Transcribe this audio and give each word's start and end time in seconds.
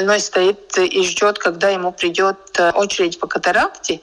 больной 0.00 0.20
стоит 0.20 0.78
и 0.78 1.02
ждет, 1.02 1.38
когда 1.38 1.68
ему 1.68 1.92
придет 1.92 2.38
э, 2.58 2.70
очередь 2.70 3.20
по 3.20 3.26
катаракте, 3.26 4.00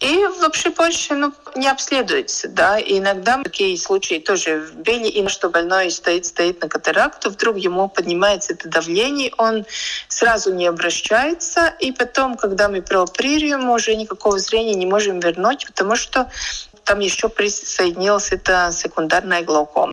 и 0.00 0.26
вообще 0.40 0.70
больше 0.70 1.14
ну, 1.14 1.32
не 1.54 1.68
обследуется. 1.68 2.48
Да? 2.48 2.78
И 2.78 2.98
иногда 2.98 3.42
такие 3.42 3.76
случаи 3.76 4.18
тоже 4.18 4.60
в 4.60 4.76
Бельгии, 4.76 5.28
что 5.28 5.50
больной 5.50 5.90
стоит, 5.90 6.24
стоит 6.24 6.62
на 6.62 6.68
катаракту, 6.68 7.30
вдруг 7.30 7.58
ему 7.58 7.88
поднимается 7.88 8.54
это 8.54 8.68
давление, 8.70 9.30
он 9.36 9.66
сразу 10.08 10.54
не 10.54 10.66
обращается, 10.66 11.74
и 11.80 11.92
потом, 11.92 12.36
когда 12.36 12.68
мы 12.68 12.80
прооперируем, 12.80 13.60
мы 13.64 13.74
уже 13.74 13.94
никакого 13.94 14.38
зрения 14.38 14.74
не 14.74 14.86
можем 14.86 15.20
вернуть, 15.20 15.66
потому 15.66 15.96
что 15.96 16.30
там 16.84 17.00
еще 17.00 17.28
присоединилась 17.28 18.32
эта 18.32 18.70
секундарная 18.72 19.42
глаукома. 19.42 19.92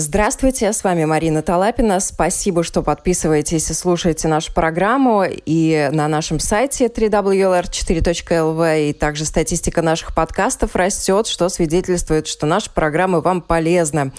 Здравствуйте, 0.00 0.72
с 0.72 0.84
вами 0.84 1.06
Марина 1.06 1.42
Талапина. 1.42 1.98
Спасибо, 1.98 2.62
что 2.62 2.84
подписываетесь 2.84 3.68
и 3.68 3.74
слушаете 3.74 4.28
нашу 4.28 4.54
программу. 4.54 5.24
И 5.28 5.88
на 5.90 6.06
нашем 6.06 6.38
сайте 6.38 6.86
www.lr4.lv 6.86 8.90
и 8.90 8.92
также 8.92 9.24
статистика 9.24 9.82
наших 9.82 10.14
подкастов 10.14 10.76
растет, 10.76 11.26
что 11.26 11.48
свидетельствует, 11.48 12.28
что 12.28 12.46
наши 12.46 12.70
программы 12.70 13.20
вам 13.20 13.42
полезны. 13.42 14.12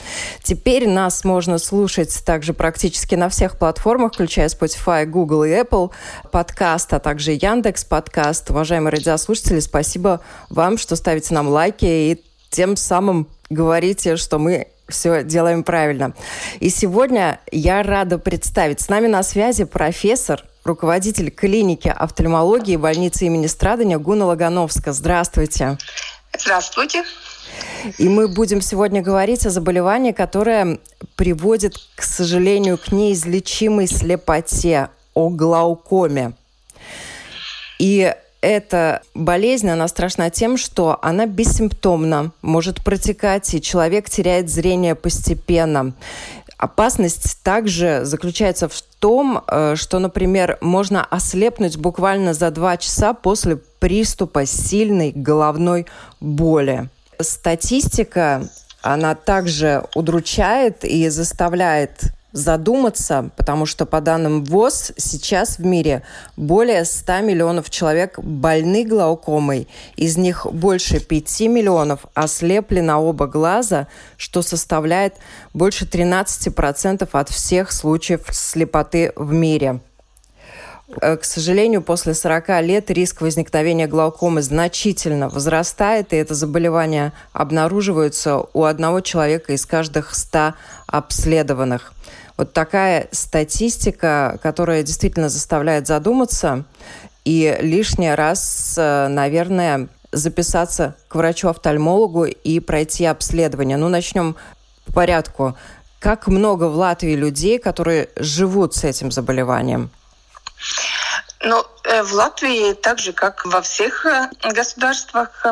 Теперь 0.43 0.89
нас 0.89 1.23
можно 1.23 1.57
слушать 1.57 2.25
также 2.25 2.53
практически 2.53 3.15
на 3.15 3.29
всех 3.29 3.57
платформах, 3.57 4.11
включая 4.11 4.49
Spotify, 4.49 5.05
Google 5.05 5.45
и 5.45 5.51
Apple 5.51 5.91
подкаст, 6.29 6.93
а 6.93 6.99
также 6.99 7.31
Яндекс 7.31 7.85
подкаст. 7.85 8.51
Уважаемые 8.51 8.91
радиослушатели, 8.91 9.61
спасибо 9.61 10.19
вам, 10.49 10.77
что 10.77 10.97
ставите 10.97 11.33
нам 11.33 11.47
лайки 11.47 11.85
и 11.85 12.21
тем 12.49 12.75
самым 12.75 13.29
говорите, 13.49 14.17
что 14.17 14.39
мы 14.39 14.67
все 14.89 15.23
делаем 15.23 15.63
правильно. 15.63 16.13
И 16.59 16.69
сегодня 16.69 17.39
я 17.51 17.83
рада 17.83 18.17
представить 18.17 18.81
с 18.81 18.89
нами 18.89 19.07
на 19.07 19.23
связи 19.23 19.63
профессор, 19.63 20.43
руководитель 20.63 21.31
клиники 21.31 21.87
офтальмологии 21.87 22.75
больницы 22.75 23.25
имени 23.25 23.47
Страдания 23.47 23.97
Гуна 23.97 24.25
Лагановска. 24.25 24.93
Здравствуйте. 24.93 25.77
Здравствуйте. 26.37 27.03
И 27.97 28.07
мы 28.07 28.27
будем 28.27 28.61
сегодня 28.61 29.01
говорить 29.01 29.45
о 29.45 29.49
заболевании, 29.49 30.11
которое 30.11 30.79
приводит, 31.15 31.75
к 31.95 32.03
сожалению, 32.03 32.77
к 32.77 32.91
неизлечимой 32.91 33.87
слепоте, 33.87 34.89
о 35.13 35.29
глаукоме. 35.29 36.33
И 37.79 38.13
эта 38.41 39.01
болезнь, 39.13 39.69
она 39.69 39.87
страшна 39.87 40.29
тем, 40.29 40.57
что 40.57 40.97
она 41.01 41.25
бессимптомна, 41.25 42.31
может 42.41 42.83
протекать, 42.83 43.53
и 43.53 43.61
человек 43.61 44.09
теряет 44.09 44.49
зрение 44.49 44.95
постепенно. 44.95 45.93
Опасность 46.57 47.41
также 47.41 48.01
заключается 48.03 48.67
в 48.67 48.81
том, 48.99 49.41
э, 49.47 49.75
что, 49.77 49.99
например, 49.99 50.57
можно 50.59 51.05
ослепнуть 51.05 51.77
буквально 51.77 52.33
за 52.33 52.51
два 52.51 52.75
часа 52.75 53.13
после 53.13 53.55
приступа 53.79 54.45
сильной 54.45 55.13
головной 55.13 55.85
боли. 56.19 56.89
Статистика, 57.21 58.49
она 58.81 59.15
также 59.15 59.85
удручает 59.95 60.83
и 60.83 61.07
заставляет 61.09 62.13
задуматься, 62.31 63.29
потому 63.35 63.65
что 63.65 63.85
по 63.85 64.01
данным 64.01 64.43
ВОЗ 64.43 64.91
сейчас 64.97 65.57
в 65.57 65.65
мире 65.65 66.03
более 66.37 66.85
100 66.85 67.21
миллионов 67.21 67.69
человек 67.69 68.19
больны 68.19 68.85
глаукомой, 68.85 69.67
из 69.95 70.17
них 70.17 70.45
больше 70.51 70.99
5 70.99 71.41
миллионов 71.41 72.05
ослепли 72.13 72.81
на 72.81 72.99
оба 72.99 73.27
глаза, 73.27 73.87
что 74.17 74.41
составляет 74.41 75.15
больше 75.53 75.85
13% 75.85 77.07
от 77.11 77.29
всех 77.29 77.71
случаев 77.71 78.21
слепоты 78.31 79.11
в 79.15 79.33
мире. 79.33 79.79
Э, 81.01 81.17
к 81.17 81.23
сожалению, 81.23 81.81
после 81.81 82.13
40 82.13 82.61
лет 82.61 82.89
риск 82.89 83.21
возникновения 83.21 83.87
глаукомы 83.87 84.41
значительно 84.41 85.29
возрастает, 85.29 86.13
и 86.13 86.17
это 86.17 86.33
заболевание 86.33 87.11
обнаруживается 87.33 88.43
у 88.53 88.63
одного 88.63 89.01
человека 89.01 89.53
из 89.53 89.65
каждых 89.65 90.15
100 90.15 90.53
обследованных. 90.87 91.93
Вот 92.39 92.53
такая 92.53 93.09
статистика, 93.11 94.39
которая 94.41 94.81
действительно 94.81 95.27
заставляет 95.27 95.87
задуматься 95.87 96.63
и 97.25 97.57
лишний 97.59 98.15
раз, 98.15 98.75
э, 98.77 99.09
наверное, 99.09 99.89
записаться 100.13 100.95
к 101.09 101.15
врачу-офтальмологу 101.15 102.27
и 102.27 102.61
пройти 102.61 103.03
обследование. 103.03 103.75
Ну, 103.75 103.89
начнем 103.89 104.37
по 104.85 104.93
порядку. 104.93 105.57
Как 105.99 106.27
много 106.27 106.69
в 106.69 106.77
Латвии 106.77 107.13
людей, 107.13 107.59
которые 107.59 108.07
живут 108.15 108.73
с 108.73 108.85
этим 108.85 109.11
заболеванием? 109.11 109.89
Ну, 111.41 111.65
э, 111.83 112.03
в 112.03 112.13
Латвии, 112.13 112.71
так 112.71 112.99
же 112.99 113.11
как 113.11 113.45
во 113.45 113.61
всех 113.61 114.05
э, 114.05 114.29
государствах, 114.53 115.45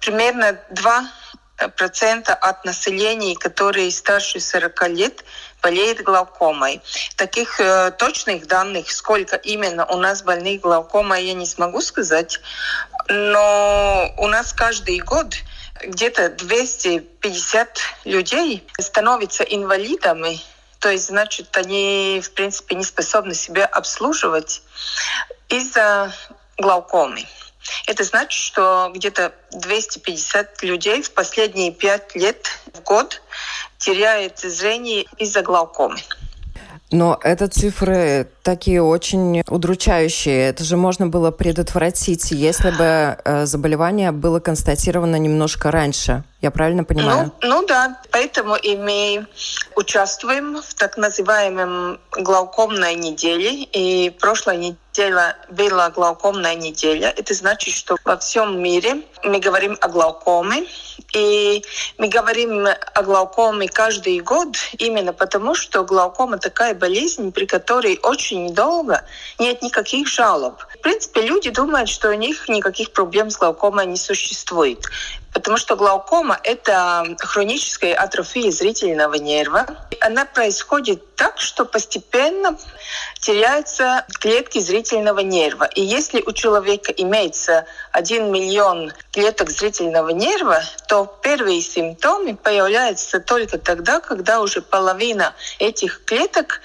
примерно 0.00 0.58
2% 0.72 1.04
от 1.58 2.64
населения, 2.64 3.36
которые 3.36 3.90
старше 3.90 4.40
40 4.40 4.88
лет, 4.88 5.24
болеет 5.62 6.02
глаукомой. 6.02 6.82
Таких 7.16 7.60
э, 7.60 7.92
точных 7.92 8.46
данных, 8.46 8.90
сколько 8.90 9.36
именно 9.36 9.86
у 9.86 9.96
нас 9.96 10.22
больных 10.22 10.60
глаукомой, 10.60 11.24
я 11.24 11.34
не 11.34 11.46
смогу 11.46 11.80
сказать. 11.80 12.40
Но 13.08 14.12
у 14.18 14.26
нас 14.26 14.52
каждый 14.52 14.98
год 14.98 15.34
где-то 15.84 16.30
250 16.30 17.78
людей 18.04 18.66
становятся 18.78 19.44
инвалидами, 19.44 20.40
то 20.82 20.90
есть, 20.90 21.06
значит, 21.06 21.56
они, 21.56 22.20
в 22.24 22.32
принципе, 22.32 22.74
не 22.74 22.84
способны 22.84 23.34
себя 23.34 23.66
обслуживать 23.66 24.62
из-за 25.48 26.12
глаукомы. 26.58 27.24
Это 27.86 28.04
значит, 28.04 28.32
что 28.32 28.90
где-то 28.94 29.32
250 29.52 30.62
людей 30.62 31.02
в 31.02 31.12
последние 31.12 31.72
пять 31.72 32.14
лет 32.14 32.58
в 32.74 32.82
год 32.82 33.22
теряет 33.78 34.38
зрение 34.38 35.06
из-за 35.18 35.42
глаукомы. 35.42 35.98
Но 36.92 37.18
это 37.22 37.48
цифры 37.48 38.28
такие 38.42 38.82
очень 38.82 39.42
удручающие. 39.48 40.48
Это 40.48 40.62
же 40.62 40.76
можно 40.76 41.06
было 41.06 41.30
предотвратить, 41.30 42.30
если 42.32 42.70
бы 42.70 43.16
э, 43.24 43.46
заболевание 43.46 44.12
было 44.12 44.40
констатировано 44.40 45.16
немножко 45.16 45.70
раньше. 45.70 46.22
Я 46.42 46.50
правильно 46.50 46.82
понимаю? 46.82 47.32
Ну, 47.40 47.60
ну 47.60 47.66
да, 47.66 48.00
поэтому 48.10 48.56
и 48.56 48.76
мы 48.76 49.26
участвуем 49.76 50.60
в 50.60 50.74
так 50.74 50.96
называемом 50.96 52.00
глаукомной 52.10 52.96
неделе. 52.96 53.62
И 53.72 54.10
прошлой 54.10 54.56
неделе 54.56 55.36
была 55.48 55.90
глаукомная 55.90 56.56
неделя. 56.56 57.14
Это 57.16 57.32
значит, 57.32 57.74
что 57.74 57.96
во 58.04 58.16
всем 58.16 58.60
мире 58.60 59.02
мы 59.22 59.38
говорим 59.38 59.78
о 59.80 59.86
глаукоме. 59.86 60.66
И 61.14 61.62
мы 61.98 62.08
говорим 62.08 62.66
о 62.66 63.02
глаукоме 63.02 63.68
каждый 63.68 64.18
год 64.18 64.56
именно 64.78 65.12
потому, 65.12 65.54
что 65.54 65.84
глаукома 65.84 66.38
такая 66.38 66.74
болезнь, 66.74 67.30
при 67.30 67.46
которой 67.46 68.00
очень 68.02 68.52
долго 68.52 69.04
нет 69.38 69.62
никаких 69.62 70.08
жалоб. 70.08 70.60
В 70.74 70.78
принципе, 70.80 71.22
люди 71.22 71.50
думают, 71.50 71.88
что 71.88 72.10
у 72.10 72.14
них 72.14 72.48
никаких 72.48 72.92
проблем 72.92 73.30
с 73.30 73.36
глаукомой 73.36 73.86
не 73.86 73.96
существует. 73.96 74.84
Потому 75.32 75.56
что 75.56 75.76
глаукома– 75.76 76.38
это 76.44 77.16
хроническая 77.18 77.94
атрофия 77.94 78.50
зрительного 78.50 79.14
нерва. 79.14 79.66
Она 80.00 80.26
происходит 80.26 81.16
так, 81.16 81.40
что 81.40 81.64
постепенно 81.64 82.58
теряются 83.20 84.04
клетки 84.20 84.58
зрительного 84.58 85.20
нерва. 85.20 85.64
И 85.64 85.80
если 85.80 86.22
у 86.22 86.32
человека 86.32 86.92
имеется 86.92 87.64
1 87.92 88.30
миллион 88.30 88.92
клеток 89.10 89.50
зрительного 89.50 90.10
нерва, 90.10 90.62
то 90.86 91.06
первые 91.22 91.62
симптомы 91.62 92.36
появляются 92.36 93.18
только 93.20 93.58
тогда, 93.58 94.00
когда 94.00 94.40
уже 94.40 94.60
половина 94.60 95.34
этих 95.58 96.04
клеток 96.04 96.60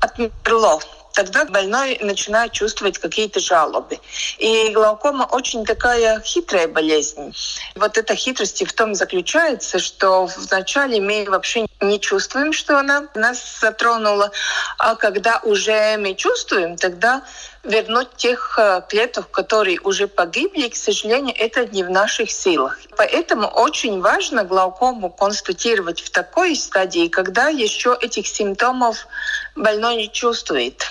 отмерло 0.00 0.80
тогда 1.12 1.44
больной 1.44 1.98
начинает 2.00 2.52
чувствовать 2.52 2.98
какие-то 2.98 3.40
жалобы. 3.40 3.98
И 4.38 4.70
глаукома 4.70 5.24
очень 5.30 5.64
такая 5.64 6.20
хитрая 6.20 6.68
болезнь. 6.68 7.34
Вот 7.74 7.98
эта 7.98 8.14
хитрость 8.14 8.66
в 8.66 8.72
том 8.72 8.94
заключается, 8.94 9.78
что 9.78 10.26
вначале 10.26 11.00
мы 11.00 11.26
вообще 11.28 11.66
не 11.80 12.00
чувствуем, 12.00 12.52
что 12.52 12.78
она 12.78 13.08
нас 13.14 13.60
затронула, 13.60 14.30
а 14.78 14.94
когда 14.96 15.40
уже 15.42 15.96
мы 15.98 16.14
чувствуем, 16.14 16.76
тогда 16.76 17.22
вернуть 17.68 18.08
тех 18.16 18.58
э, 18.58 18.82
клеток, 18.88 19.30
которые 19.30 19.78
уже 19.80 20.08
погибли, 20.08 20.68
к 20.68 20.76
сожалению, 20.76 21.34
это 21.38 21.66
не 21.66 21.84
в 21.84 21.90
наших 21.90 22.30
силах. 22.30 22.78
Поэтому 22.96 23.46
очень 23.46 24.00
важно 24.00 24.44
глаукому 24.44 25.10
констатировать 25.10 26.00
в 26.00 26.10
такой 26.10 26.56
стадии, 26.56 27.08
когда 27.08 27.48
еще 27.48 27.96
этих 28.00 28.26
симптомов 28.26 29.06
больной 29.54 29.96
не 29.96 30.10
чувствует. 30.10 30.84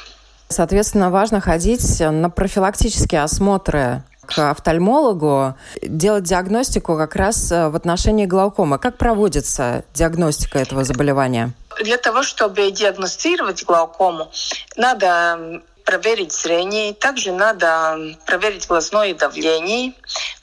Соответственно, 0.50 1.10
важно 1.10 1.42
ходить 1.42 2.00
на 2.00 2.30
профилактические 2.30 3.24
осмотры 3.24 4.04
к 4.28 4.52
офтальмологу, 4.52 5.56
делать 5.82 6.26
диагностику 6.26 6.98
как 6.98 7.16
раз 7.16 7.52
э, 7.52 7.70
в 7.70 7.76
отношении 7.76 8.26
глаукомы. 8.26 8.78
Как 8.78 8.98
проводится 8.98 9.84
диагностика 9.94 10.60
этого 10.60 10.84
заболевания? 10.84 11.54
Для 11.82 11.98
того, 11.98 12.24
чтобы 12.24 12.72
диагностировать 12.72 13.64
глаукому, 13.64 14.30
надо 14.76 15.62
проверить 15.88 16.34
зрение, 16.34 16.94
также 16.94 17.32
надо 17.32 17.98
проверить 18.26 18.68
глазное 18.68 19.14
давление. 19.14 19.94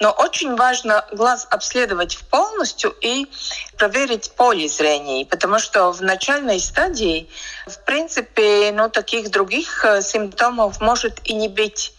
Но 0.00 0.10
очень 0.10 0.56
важно 0.56 1.04
глаз 1.12 1.46
обследовать 1.50 2.18
полностью 2.30 2.94
и 3.02 3.26
проверить 3.76 4.32
поле 4.36 4.68
зрения, 4.68 5.26
потому 5.26 5.58
что 5.58 5.92
в 5.92 6.00
начальной 6.00 6.58
стадии, 6.60 7.28
в 7.66 7.78
принципе, 7.84 8.72
ну, 8.72 8.88
таких 8.88 9.30
других 9.30 9.84
э, 9.84 10.00
симптомов 10.00 10.80
может 10.80 11.20
и 11.24 11.34
не 11.34 11.48
быть. 11.48 11.92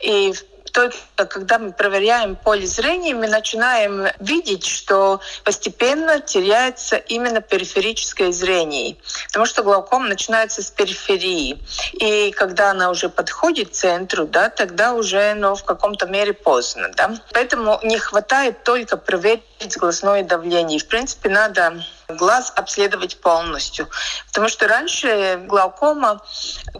И 0.00 0.32
в 0.32 0.49
только 0.72 0.96
когда 1.16 1.58
мы 1.58 1.72
проверяем 1.72 2.36
поле 2.36 2.66
зрения, 2.66 3.14
мы 3.14 3.28
начинаем 3.28 4.08
видеть, 4.18 4.66
что 4.66 5.20
постепенно 5.44 6.20
теряется 6.20 6.96
именно 6.96 7.40
периферическое 7.40 8.32
зрение. 8.32 8.96
Потому 9.28 9.46
что 9.46 9.62
глаукома 9.62 10.08
начинается 10.08 10.62
с 10.62 10.70
периферии. 10.70 11.58
И 11.92 12.30
когда 12.32 12.70
она 12.70 12.90
уже 12.90 13.08
подходит 13.08 13.70
к 13.70 13.72
центру, 13.72 14.26
да, 14.26 14.48
тогда 14.48 14.94
уже 14.94 15.34
ну, 15.34 15.54
в 15.54 15.64
каком-то 15.64 16.06
мере 16.06 16.32
поздно. 16.32 16.90
Да? 16.96 17.14
Поэтому 17.32 17.78
не 17.82 17.98
хватает 17.98 18.64
только 18.64 18.96
проверить 18.96 19.76
глазное 19.76 20.22
давление. 20.22 20.78
В 20.78 20.86
принципе, 20.86 21.28
надо 21.28 21.82
глаз 22.10 22.52
обследовать 22.56 23.20
полностью. 23.20 23.88
Потому 24.26 24.48
что 24.48 24.68
раньше 24.68 25.42
глаукома 25.46 26.22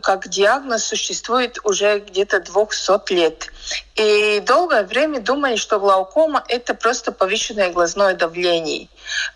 как 0.03 0.29
диагноз 0.29 0.85
существует 0.85 1.59
уже 1.65 2.01
где-то 2.01 2.41
200 2.41 3.13
лет. 3.13 3.51
И 3.95 4.41
долгое 4.47 4.85
время 4.85 5.21
думали, 5.21 5.57
что 5.57 5.79
глаукома— 5.79 6.43
это 6.49 6.75
просто 6.75 7.13
повышенное 7.13 7.71
глазное 7.71 8.15
давление. 8.15 8.89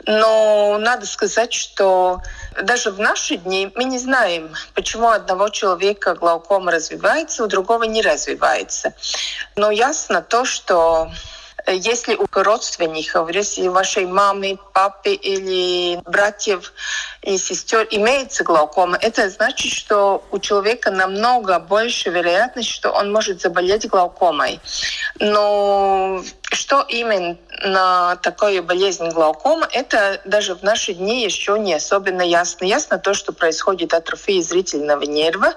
Но 0.06 0.78
надо 0.78 1.06
сказать, 1.06 1.52
что 1.52 2.20
даже 2.62 2.90
в 2.90 2.98
наши 2.98 3.36
дни 3.36 3.70
мы 3.74 3.84
не 3.84 3.98
знаем, 3.98 4.54
почему 4.74 5.08
одного 5.08 5.48
человека 5.48 6.14
глаукома 6.14 6.72
развивается, 6.72 7.44
у 7.44 7.46
другого 7.46 7.84
не 7.84 8.02
развивается. 8.02 8.94
Но 9.56 9.70
ясно 9.70 10.22
то, 10.22 10.44
что 10.44 11.10
если 11.66 12.14
у 12.14 12.26
родственников, 12.32 13.30
если 13.30 13.68
у 13.68 13.72
вашей 13.72 14.06
мамы, 14.06 14.58
папы 14.72 15.14
или 15.14 16.00
братьев 16.04 16.72
и 17.22 17.38
сестер 17.38 17.86
имеется 17.90 18.44
глаукома, 18.44 18.98
это 19.00 19.30
значит, 19.30 19.72
что 19.72 20.24
у 20.30 20.38
человека 20.38 20.90
намного 20.90 21.58
больше 21.58 22.10
вероятность, 22.10 22.68
что 22.68 22.90
он 22.90 23.12
может 23.12 23.40
заболеть 23.40 23.88
глаукомой. 23.88 24.60
Но 25.20 26.22
что 26.52 26.82
именно 26.82 27.36
на 27.64 28.16
такую 28.16 28.62
болезнь 28.62 29.08
глаукома, 29.08 29.68
это 29.72 30.20
даже 30.24 30.54
в 30.54 30.62
наши 30.62 30.94
дни 30.94 31.24
еще 31.24 31.58
не 31.58 31.74
особенно 31.74 32.22
ясно. 32.22 32.64
Ясно 32.64 32.98
то, 32.98 33.14
что 33.14 33.32
происходит 33.32 33.94
атрофия 33.94 34.42
зрительного 34.42 35.02
нерва, 35.02 35.54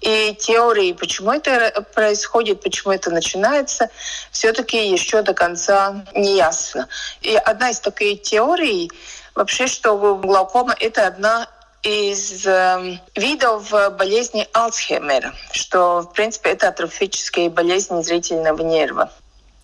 и 0.00 0.34
теории, 0.34 0.92
почему 0.94 1.32
это 1.32 1.84
происходит, 1.94 2.60
почему 2.60 2.92
это 2.92 3.10
начинается, 3.10 3.88
все-таки 4.32 4.88
еще 4.88 5.22
до 5.22 5.32
конца 5.32 6.04
не 6.14 6.36
ясно. 6.36 6.88
И 7.20 7.36
одна 7.36 7.70
из 7.70 7.78
таких 7.78 8.22
теорий 8.22 8.90
вообще, 9.34 9.68
что 9.68 9.96
глаукома— 10.16 10.74
это 10.80 11.06
одна 11.06 11.46
из 11.84 12.46
э, 12.46 12.98
видов 13.14 13.72
болезни 13.96 14.48
Алцхеймера, 14.52 15.34
что, 15.52 16.02
в 16.02 16.12
принципе, 16.12 16.50
это 16.50 16.68
атрофическая 16.68 17.50
болезнь 17.50 18.02
зрительного 18.02 18.62
нерва. 18.62 19.10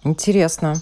Интересно. 0.05 0.81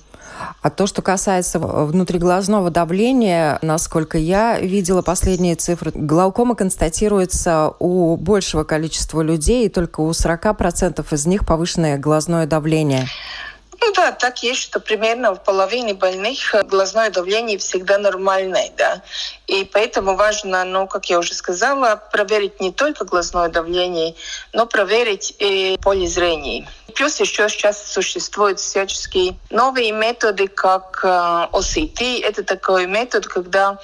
А 0.63 0.71
то, 0.71 0.87
что 0.87 1.03
касается 1.03 1.59
внутриглазного 1.59 2.71
давления, 2.71 3.59
насколько 3.63 4.19
я 4.19 4.59
видела 4.59 5.03
последние 5.03 5.55
цифры, 5.55 5.93
глаукома 5.95 6.55
констатируется 6.55 7.73
у 7.79 8.17
большего 8.17 8.65
количества 8.65 9.21
людей, 9.21 9.67
и 9.67 9.69
только 9.69 10.01
у 10.01 10.11
40% 10.11 11.05
из 11.13 11.27
них 11.27 11.47
повышенное 11.47 11.99
глазное 11.99 12.47
давление. 12.47 13.07
Ну 13.81 13.93
да, 13.93 14.11
так 14.13 14.43
есть, 14.43 14.61
что 14.61 14.81
примерно 14.81 15.35
в 15.35 15.45
половине 15.45 15.95
больных 15.95 16.55
глазное 16.69 17.11
давление 17.11 17.59
всегда 17.59 17.99
нормальное, 17.99 18.71
да. 18.77 19.03
И 19.47 19.65
поэтому 19.65 20.17
важно, 20.17 20.65
ну, 20.65 20.87
как 20.87 21.07
я 21.11 21.19
уже 21.19 21.35
сказала, 21.35 22.03
проверить 22.11 22.61
не 22.61 22.73
только 22.73 23.05
глазное 23.05 23.49
давление, 23.49 24.15
но 24.53 24.67
проверить 24.67 25.35
и 25.39 25.79
поле 25.83 26.09
зрения. 26.09 26.67
Плюс 26.97 27.21
еще 27.21 27.47
сейчас 27.51 27.93
существуют 27.93 28.59
всяческие 28.59 29.37
новые 29.51 29.93
методы, 29.93 30.49
как 30.49 31.05
OCT. 31.05 32.01
Э, 32.01 32.29
Это 32.29 32.43
такой 32.43 32.87
метод, 32.87 33.27
когда 33.27 33.79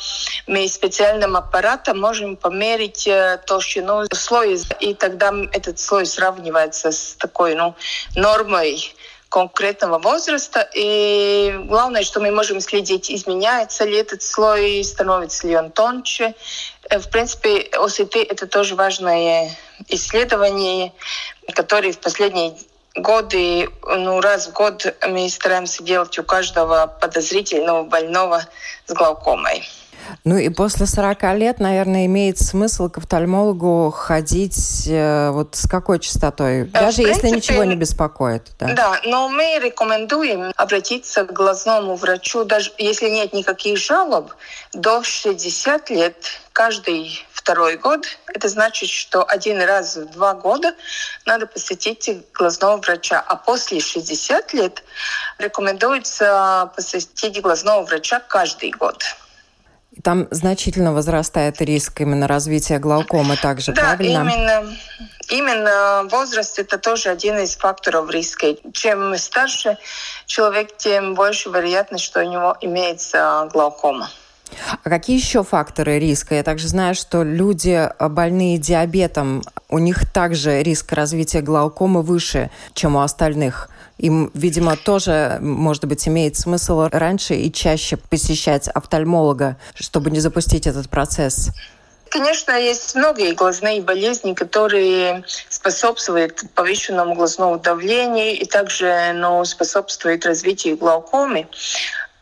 мы 0.46 0.66
специальным 0.66 1.36
аппаратом 1.36 2.00
можем 2.00 2.36
померить 2.36 3.06
э, 3.06 3.38
толщину 3.46 4.04
слоя, 4.14 4.58
и 4.80 4.94
тогда 4.94 5.30
этот 5.52 5.78
слой 5.78 6.06
сравнивается 6.06 6.90
с 6.90 7.14
такой 7.18 7.54
ну, 7.54 7.74
нормой 8.16 8.94
конкретного 9.28 9.98
возраста. 9.98 10.66
И 10.74 11.54
главное, 11.64 12.04
что 12.04 12.18
мы 12.18 12.30
можем 12.30 12.60
следить, 12.60 13.10
изменяется 13.10 13.84
ли 13.84 13.96
этот 13.96 14.22
слой, 14.22 14.82
становится 14.84 15.46
ли 15.46 15.54
он 15.54 15.70
тоньше. 15.70 16.34
Э, 16.88 16.98
в 16.98 17.10
принципе, 17.10 17.68
ОСТ— 17.76 18.16
это 18.30 18.46
тоже 18.46 18.74
важное 18.74 19.50
исследование, 19.88 20.94
которое 21.54 21.92
в 21.92 21.98
последние 21.98 22.56
годы, 22.94 23.68
ну, 23.86 24.20
раз 24.20 24.48
в 24.48 24.52
год 24.52 24.94
мы 25.08 25.28
стараемся 25.28 25.82
делать 25.82 26.18
у 26.18 26.22
каждого 26.22 26.86
подозрительного 27.00 27.84
больного 27.84 28.44
с 28.86 28.92
глаукомой. 28.92 29.64
Ну 30.24 30.36
и 30.36 30.48
после 30.48 30.86
40 30.86 31.22
лет, 31.34 31.60
наверное, 31.60 32.06
имеет 32.06 32.38
смысл 32.38 32.88
к 32.88 32.98
офтальмологу 32.98 33.90
ходить 33.90 34.86
э, 34.88 35.30
вот 35.30 35.54
с 35.54 35.68
какой 35.68 35.98
частотой? 35.98 36.62
Э, 36.62 36.64
Даже 36.64 37.02
принципе, 37.02 37.28
если 37.28 37.36
ничего 37.36 37.64
не 37.64 37.76
беспокоит. 37.76 38.48
Да. 38.58 38.74
да, 38.74 39.00
но 39.04 39.28
мы 39.28 39.58
рекомендуем 39.62 40.52
обратиться 40.56 41.24
к 41.24 41.32
глазному 41.32 41.96
врачу, 41.96 42.44
даже 42.44 42.72
если 42.78 43.08
нет 43.08 43.32
никаких 43.32 43.78
жалоб, 43.78 44.32
до 44.72 45.02
60 45.02 45.90
лет 45.90 46.16
каждый 46.52 47.24
второй 47.42 47.76
год. 47.76 48.06
Это 48.32 48.48
значит, 48.48 48.88
что 48.88 49.24
один 49.24 49.60
раз 49.60 49.96
в 49.96 50.06
два 50.12 50.34
года 50.34 50.74
надо 51.26 51.46
посетить 51.46 52.08
глазного 52.32 52.76
врача. 52.78 53.20
А 53.20 53.36
после 53.36 53.80
60 53.80 54.52
лет 54.54 54.84
рекомендуется 55.38 56.70
посетить 56.76 57.40
глазного 57.40 57.84
врача 57.84 58.20
каждый 58.20 58.70
год. 58.70 59.02
Там 60.02 60.26
значительно 60.30 60.94
возрастает 60.94 61.60
риск 61.60 62.00
именно 62.00 62.26
развития 62.26 62.78
глаукомы 62.78 63.36
также, 63.36 63.72
да, 63.72 63.82
правильно? 63.82 64.20
именно. 64.22 64.76
Именно 65.28 66.08
возраст 66.10 66.58
это 66.58 66.78
тоже 66.78 67.08
один 67.08 67.38
из 67.38 67.56
факторов 67.56 68.10
риска. 68.10 68.54
Чем 68.72 69.16
старше 69.16 69.78
человек, 70.26 70.76
тем 70.76 71.14
больше 71.14 71.48
вероятность, 71.48 72.04
что 72.04 72.20
у 72.20 72.30
него 72.30 72.56
имеется 72.60 73.48
глаукома. 73.52 74.10
А 74.82 74.90
какие 74.90 75.16
еще 75.16 75.42
факторы 75.44 75.98
риска? 75.98 76.34
Я 76.34 76.42
также 76.42 76.68
знаю, 76.68 76.94
что 76.94 77.22
люди, 77.22 77.88
больные 77.98 78.58
диабетом, 78.58 79.42
у 79.68 79.78
них 79.78 80.10
также 80.12 80.62
риск 80.62 80.92
развития 80.92 81.40
глаукомы 81.40 82.02
выше, 82.02 82.50
чем 82.74 82.96
у 82.96 83.00
остальных. 83.00 83.68
Им, 83.98 84.30
видимо, 84.34 84.76
тоже, 84.76 85.38
может 85.40 85.84
быть, 85.84 86.06
имеет 86.08 86.36
смысл 86.36 86.88
раньше 86.90 87.34
и 87.34 87.52
чаще 87.52 87.96
посещать 87.96 88.68
офтальмолога, 88.68 89.56
чтобы 89.74 90.10
не 90.10 90.20
запустить 90.20 90.66
этот 90.66 90.88
процесс. 90.88 91.50
Конечно, 92.12 92.52
есть 92.52 92.94
многие 92.94 93.32
глазные 93.32 93.80
болезни, 93.80 94.34
которые 94.34 95.24
способствуют 95.48 96.42
повышенному 96.54 97.14
глазному 97.14 97.58
давлению 97.58 98.38
и 98.38 98.44
также 98.44 99.12
ну, 99.14 99.42
способствуют 99.46 100.26
развитию 100.26 100.76
глаукомы. 100.76 101.48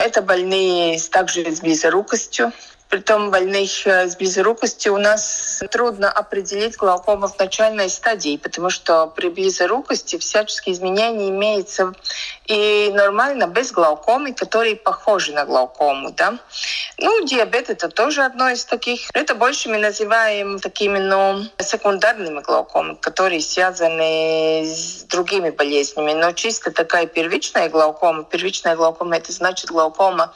Это 0.00 0.23
больные 0.23 0.99
также 1.11 1.45
с 1.54 1.61
близорукостью, 1.61 2.54
Притом 2.90 3.30
больных 3.30 3.87
э, 3.87 4.09
с 4.09 4.16
близорукостью 4.16 4.94
у 4.94 4.99
нас 4.99 5.62
трудно 5.70 6.11
определить 6.11 6.76
глаукома 6.76 7.28
в 7.28 7.38
начальной 7.38 7.88
стадии, 7.88 8.37
потому 8.37 8.68
что 8.68 9.06
при 9.06 9.28
близорукости 9.28 10.18
всяческие 10.18 10.75
изменения 10.75 11.28
имеются 11.28 11.92
и 12.47 12.90
нормально 12.92 13.47
без 13.47 13.70
глаукомы, 13.70 14.35
которые 14.35 14.75
похожи 14.75 15.32
на 15.32 15.44
глаукому. 15.44 16.11
Да? 16.11 16.40
Ну, 16.99 17.25
диабет 17.25 17.70
это 17.70 17.88
тоже 17.88 18.25
одно 18.25 18.50
из 18.50 18.64
таких. 18.64 19.09
Это 19.14 19.37
больше 19.37 19.68
мы 19.68 19.78
называем 19.78 20.59
такими 20.59 20.99
ну, 20.99 21.44
секундарными 21.61 22.40
глаукомами, 22.40 22.97
которые 22.97 23.40
связаны 23.40 24.64
с 24.66 25.04
другими 25.04 25.50
болезнями. 25.50 26.12
Но 26.14 26.32
чисто 26.32 26.73
такая 26.73 27.06
первичная 27.06 27.68
глаукома, 27.68 28.25
первичная 28.25 28.75
глаукома 28.75 29.16
это 29.16 29.30
значит 29.30 29.70
глаукома 29.70 30.35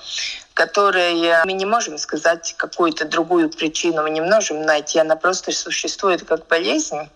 которые 0.55 1.43
мы 1.45 1.53
не 1.53 1.67
можем 1.67 1.99
сказать 1.99 2.55
какую-то 2.57 3.05
другую 3.05 3.51
причину, 3.51 4.03
мы 4.03 4.11
не 4.11 4.21
можем 4.21 4.63
найти, 4.63 5.01
она 5.01 5.17
просто 5.17 5.51
существует 5.51 6.25
как 6.25 6.47
болезнь. 6.47 7.11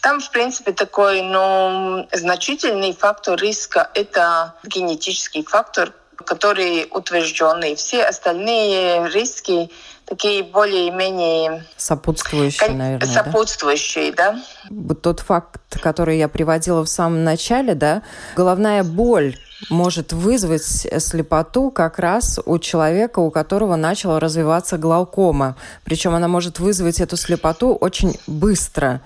Там, 0.00 0.20
в 0.20 0.30
принципе, 0.30 0.72
такой 0.72 1.22
ну, 1.22 2.08
значительный 2.12 2.94
фактор 2.94 3.38
риска– 3.38 3.90
это 3.94 4.54
генетический 4.62 5.44
фактор, 5.44 5.92
который 6.24 6.86
утвержденный. 6.90 7.74
Все 7.74 8.04
остальные 8.04 9.08
риски 9.10 9.70
такие 10.08 10.42
более-менее... 10.42 11.64
Сопутствующие, 11.76 12.70
наверное, 12.70 13.08
Сопутствующие, 13.08 14.12
да? 14.12 14.40
да? 14.70 14.94
Тот 14.94 15.20
факт, 15.20 15.60
который 15.80 16.18
я 16.18 16.28
приводила 16.28 16.84
в 16.84 16.88
самом 16.88 17.24
начале, 17.24 17.74
да, 17.74 18.02
головная 18.34 18.84
боль 18.84 19.36
может 19.70 20.12
вызвать 20.12 20.62
слепоту 20.62 21.70
как 21.70 21.98
раз 21.98 22.40
у 22.44 22.58
человека, 22.58 23.18
у 23.18 23.30
которого 23.30 23.76
начала 23.76 24.20
развиваться 24.20 24.78
глаукома. 24.78 25.56
Причем 25.84 26.14
она 26.14 26.28
может 26.28 26.58
вызвать 26.58 27.00
эту 27.00 27.16
слепоту 27.16 27.74
очень 27.74 28.18
быстро. 28.26 29.02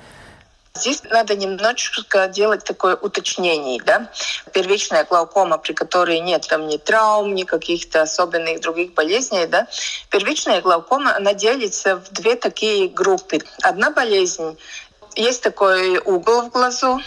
Здесь 0.74 1.02
надо 1.04 1.36
немножечко 1.36 2.28
делать 2.28 2.64
такое 2.64 2.96
уточнение. 2.96 3.80
Да? 3.84 4.10
Первичная 4.52 5.04
глаукома, 5.04 5.58
при 5.58 5.74
которой 5.74 6.20
нет 6.20 6.46
там 6.48 6.66
ни 6.66 6.78
травм, 6.78 7.34
ни 7.34 7.42
каких-то 7.44 8.02
особенных 8.02 8.60
других 8.60 8.94
болезней. 8.94 9.46
Да? 9.46 9.66
Первичная 10.08 10.62
глаукома, 10.62 11.14
она 11.14 11.34
делится 11.34 11.96
в 11.96 12.10
две 12.10 12.36
такие 12.36 12.88
группы. 12.88 13.40
Одна 13.62 13.90
болезнь 13.90 14.56
есть 15.14 15.42
такой 15.42 15.98
угол 15.98 16.42
в 16.42 16.50
глазу, 16.50 17.00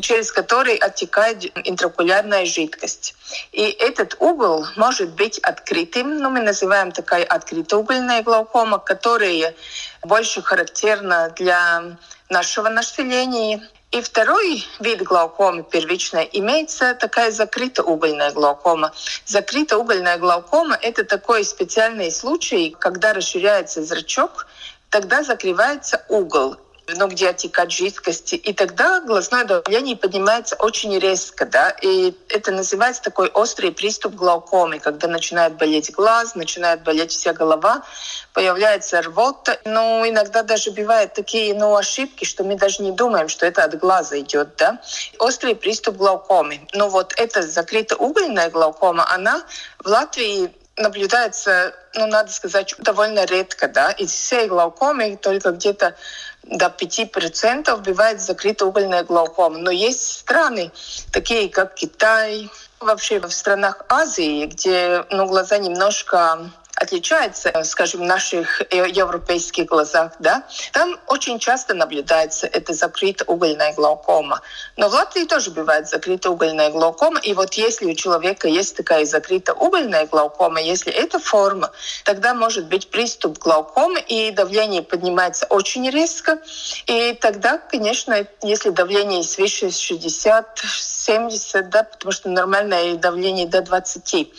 через 0.00 0.30
который 0.30 0.76
оттекает 0.76 1.44
интракулярная 1.66 2.46
жидкость. 2.46 3.16
И 3.50 3.62
этот 3.62 4.16
угол 4.20 4.66
может 4.76 5.10
быть 5.10 5.38
открытым, 5.38 6.18
ну, 6.18 6.30
мы 6.30 6.40
называем 6.40 6.92
такая 6.92 7.24
открытоугольная 7.24 8.22
глаукома, 8.22 8.78
которая 8.78 9.54
больше 10.02 10.42
характерна 10.42 11.32
для 11.36 11.96
нашего 12.34 12.68
населения. 12.68 13.62
И 13.92 14.00
второй 14.02 14.66
вид 14.80 15.02
глаукомы 15.02 15.62
первичная 15.62 16.24
имеется 16.24 16.94
такая 16.94 17.30
закрытоугольная 17.30 18.32
глаукома. 18.32 18.92
Закрытоугольная 19.24 20.18
глаукома– 20.18 20.76
это 20.82 21.04
такой 21.04 21.44
специальный 21.44 22.10
случай, 22.10 22.74
когда 22.76 23.12
расширяется 23.12 23.84
зрачок, 23.84 24.48
тогда 24.90 25.22
закрывается 25.22 26.04
угол 26.08 26.56
ну, 26.88 27.08
где 27.08 27.30
отекать 27.30 27.70
жидкости. 27.70 28.34
И 28.34 28.52
тогда 28.52 29.00
глазное 29.00 29.44
давление 29.44 29.96
поднимается 29.96 30.56
очень 30.56 30.98
резко, 30.98 31.46
да, 31.46 31.70
и 31.70 32.14
это 32.28 32.52
называется 32.52 33.02
такой 33.02 33.28
острый 33.28 33.72
приступ 33.72 34.14
глаукомы, 34.14 34.78
когда 34.78 35.08
начинает 35.08 35.56
болеть 35.56 35.92
глаз, 35.92 36.34
начинает 36.34 36.82
болеть 36.82 37.12
вся 37.12 37.32
голова, 37.32 37.84
появляется 38.32 39.00
рвота. 39.02 39.58
Ну, 39.64 40.08
иногда 40.08 40.42
даже 40.42 40.70
бывают 40.70 41.14
такие, 41.14 41.54
ну, 41.54 41.74
ошибки, 41.76 42.24
что 42.24 42.44
мы 42.44 42.56
даже 42.56 42.82
не 42.82 42.92
думаем, 42.92 43.28
что 43.28 43.46
это 43.46 43.64
от 43.64 43.78
глаза 43.78 44.18
идет, 44.18 44.56
да. 44.56 44.80
Острый 45.18 45.54
приступ 45.54 45.96
глаукомы. 45.96 46.66
Ну, 46.72 46.88
вот 46.88 47.14
эта 47.16 47.42
закрытоугольная 47.42 48.50
глаукома, 48.50 49.10
она 49.10 49.42
в 49.78 49.88
Латвии 49.88 50.52
наблюдается, 50.76 51.74
ну, 51.94 52.06
надо 52.06 52.32
сказать, 52.32 52.74
довольно 52.78 53.24
редко, 53.24 53.68
да. 53.68 53.92
Из 53.92 54.10
всей 54.10 54.48
глаукомы 54.48 55.16
только 55.16 55.52
где-то 55.52 55.94
до 56.46 56.66
5% 56.66 57.76
бывает 57.78 58.20
закрыта 58.20 58.66
угольная 58.66 59.04
глаукома. 59.04 59.58
Но 59.58 59.70
есть 59.70 60.20
страны, 60.20 60.70
такие 61.12 61.48
как 61.48 61.74
Китай, 61.74 62.50
вообще 62.80 63.20
в 63.20 63.30
странах 63.30 63.82
Азии, 63.88 64.46
где 64.46 65.04
ну, 65.10 65.26
глаза 65.26 65.58
немножко 65.58 66.50
отличается, 66.76 67.52
скажем, 67.64 68.00
в 68.00 68.04
наших 68.04 68.62
э, 68.62 68.88
европейских 68.88 69.66
глазах, 69.66 70.12
да, 70.18 70.44
там 70.72 70.98
очень 71.06 71.38
часто 71.38 71.74
наблюдается 71.74 72.46
это 72.46 72.72
закрытая 72.72 73.26
угольная 73.26 73.72
глаукома. 73.74 74.40
Но 74.76 74.88
в 74.88 74.92
Латвии 74.92 75.24
тоже 75.24 75.50
бывает 75.50 75.88
закрытая 75.88 76.32
угольная 76.32 76.70
глаукома, 76.70 77.20
и 77.20 77.32
вот 77.34 77.54
если 77.54 77.86
у 77.86 77.94
человека 77.94 78.48
есть 78.48 78.76
такая 78.76 79.04
закрытая 79.04 79.56
угольная 79.56 80.06
глаукома, 80.06 80.60
если 80.60 80.92
это 80.92 81.18
форма, 81.18 81.70
тогда 82.04 82.34
может 82.34 82.66
быть 82.66 82.90
приступ 82.90 83.38
глаукомы, 83.38 84.00
и 84.00 84.30
давление 84.32 84.82
поднимается 84.82 85.46
очень 85.46 85.88
резко, 85.90 86.40
и 86.86 87.12
тогда, 87.14 87.58
конечно, 87.58 88.26
если 88.42 88.70
давление 88.70 89.22
свыше 89.22 89.66
60-70, 89.66 91.62
да, 91.70 91.84
потому 91.84 92.12
что 92.12 92.28
нормальное 92.28 92.96
давление 92.96 93.46
до 93.46 93.62
20, 93.62 94.32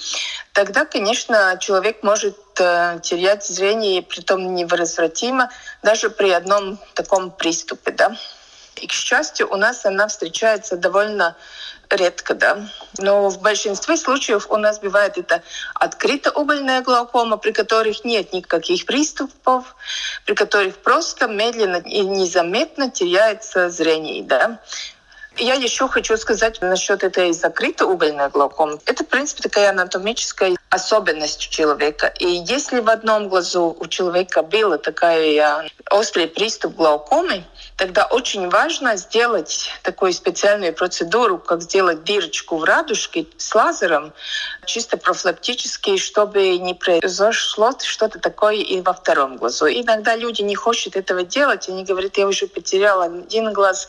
тогда, 0.54 0.86
конечно, 0.86 1.58
человек 1.60 2.04
может 2.04 2.25
э, 2.60 3.00
терять 3.02 3.46
зрение, 3.46 4.02
притом 4.02 4.56
невозвратимо, 4.56 5.50
даже 5.84 6.10
при 6.10 6.32
одном 6.32 6.80
таком 6.94 7.32
приступе. 7.32 7.92
Да? 7.92 8.18
И, 8.76 8.88
к 8.88 8.92
счастью, 8.92 9.52
у 9.52 9.56
нас 9.56 9.86
она 9.86 10.08
встречается 10.08 10.78
довольно 10.78 11.36
редко, 11.90 12.34
да. 12.34 12.68
Но 12.98 13.30
в 13.30 13.42
большинстве 13.42 13.98
случаев 13.98 14.48
у 14.50 14.58
нас 14.58 14.80
бывает 14.80 15.18
это 15.18 15.44
открытая 15.76 16.34
угольная 16.34 16.82
глаукома, 16.82 17.38
при 17.38 17.52
которых 17.52 18.04
нет 18.06 18.34
никаких 18.34 18.86
приступов, 18.86 19.76
при 20.26 20.34
которых 20.34 20.78
просто 20.78 21.28
медленно 21.28 21.78
и 21.78 22.02
незаметно 22.02 22.90
теряется 22.90 23.70
зрение, 23.70 24.24
да. 24.24 24.60
Я 25.38 25.56
еще 25.56 25.88
хочу 25.90 26.16
сказать 26.18 26.62
насчет 26.62 27.04
этой 27.04 27.34
закрытой 27.34 27.84
угольной 27.84 28.30
глаукомы. 28.30 28.80
Это, 28.86 29.04
в 29.04 29.08
принципе, 29.08 29.44
такая 29.44 29.70
анатомическая 29.70 30.56
особенность 30.76 31.50
человека. 31.50 32.14
И 32.20 32.28
если 32.28 32.80
в 32.80 32.90
одном 32.90 33.30
глазу 33.30 33.76
у 33.80 33.88
человека 33.88 34.44
был 34.44 34.78
такой 34.78 35.42
острый 35.92 36.28
приступ 36.28 36.76
глаукомы, 36.76 37.44
тогда 37.78 38.06
очень 38.06 38.50
важно 38.50 38.96
сделать 38.96 39.70
такую 39.84 40.14
специальную 40.14 40.74
процедуру, 40.74 41.38
как 41.38 41.62
сделать 41.62 42.04
дырочку 42.04 42.58
в 42.58 42.64
радужке 42.64 43.28
с 43.38 43.54
лазером, 43.54 44.14
чисто 44.66 44.98
профилактически, 44.98 45.98
чтобы 45.98 46.58
не 46.58 46.74
произошло 46.74 47.72
что-то 47.82 48.20
такое 48.20 48.56
и 48.56 48.82
во 48.82 48.94
втором 48.94 49.38
глазу. 49.38 49.68
Иногда 49.68 50.16
люди 50.16 50.42
не 50.42 50.56
хотят 50.56 50.96
этого 50.96 51.24
делать, 51.24 51.68
они 51.68 51.84
говорят, 51.84 52.18
я 52.18 52.28
уже 52.28 52.48
потеряла 52.48 53.06
один 53.06 53.52
глаз, 53.52 53.88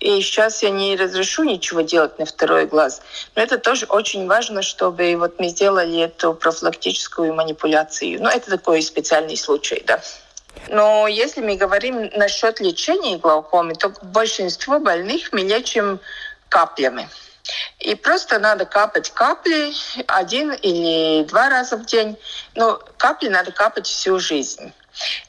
и 0.00 0.20
сейчас 0.20 0.62
я 0.62 0.70
не 0.70 0.96
разрешу 0.96 1.44
ничего 1.44 1.82
делать 1.82 2.18
на 2.18 2.24
второй 2.24 2.66
глаз. 2.66 3.02
Но 3.34 3.42
это 3.42 3.58
тоже 3.58 3.86
очень 3.86 4.26
важно, 4.26 4.62
чтобы 4.62 5.14
вот 5.16 5.38
мы 5.38 5.48
сделали 5.48 6.00
эту 6.00 6.32
профилактическую 6.34 7.34
манипуляцию. 7.34 8.22
Но 8.22 8.30
это 8.30 8.50
такой 8.50 8.82
специальный 8.82 9.36
случай, 9.36 9.82
да. 9.86 10.00
Но 10.68 11.06
если 11.06 11.40
мы 11.40 11.56
говорим 11.56 12.10
насчет 12.14 12.60
лечения 12.60 13.18
глаукомы, 13.18 13.74
то 13.74 13.92
большинство 14.02 14.78
больных 14.78 15.32
мы 15.32 15.40
лечим 15.40 16.00
каплями. 16.48 17.08
И 17.78 17.94
просто 17.94 18.38
надо 18.38 18.64
капать 18.64 19.10
капли 19.10 19.72
один 20.06 20.52
или 20.52 21.24
два 21.24 21.48
раза 21.48 21.76
в 21.76 21.86
день. 21.86 22.16
Но 22.54 22.80
капли 22.96 23.28
надо 23.28 23.52
капать 23.52 23.86
всю 23.86 24.18
жизнь. 24.18 24.72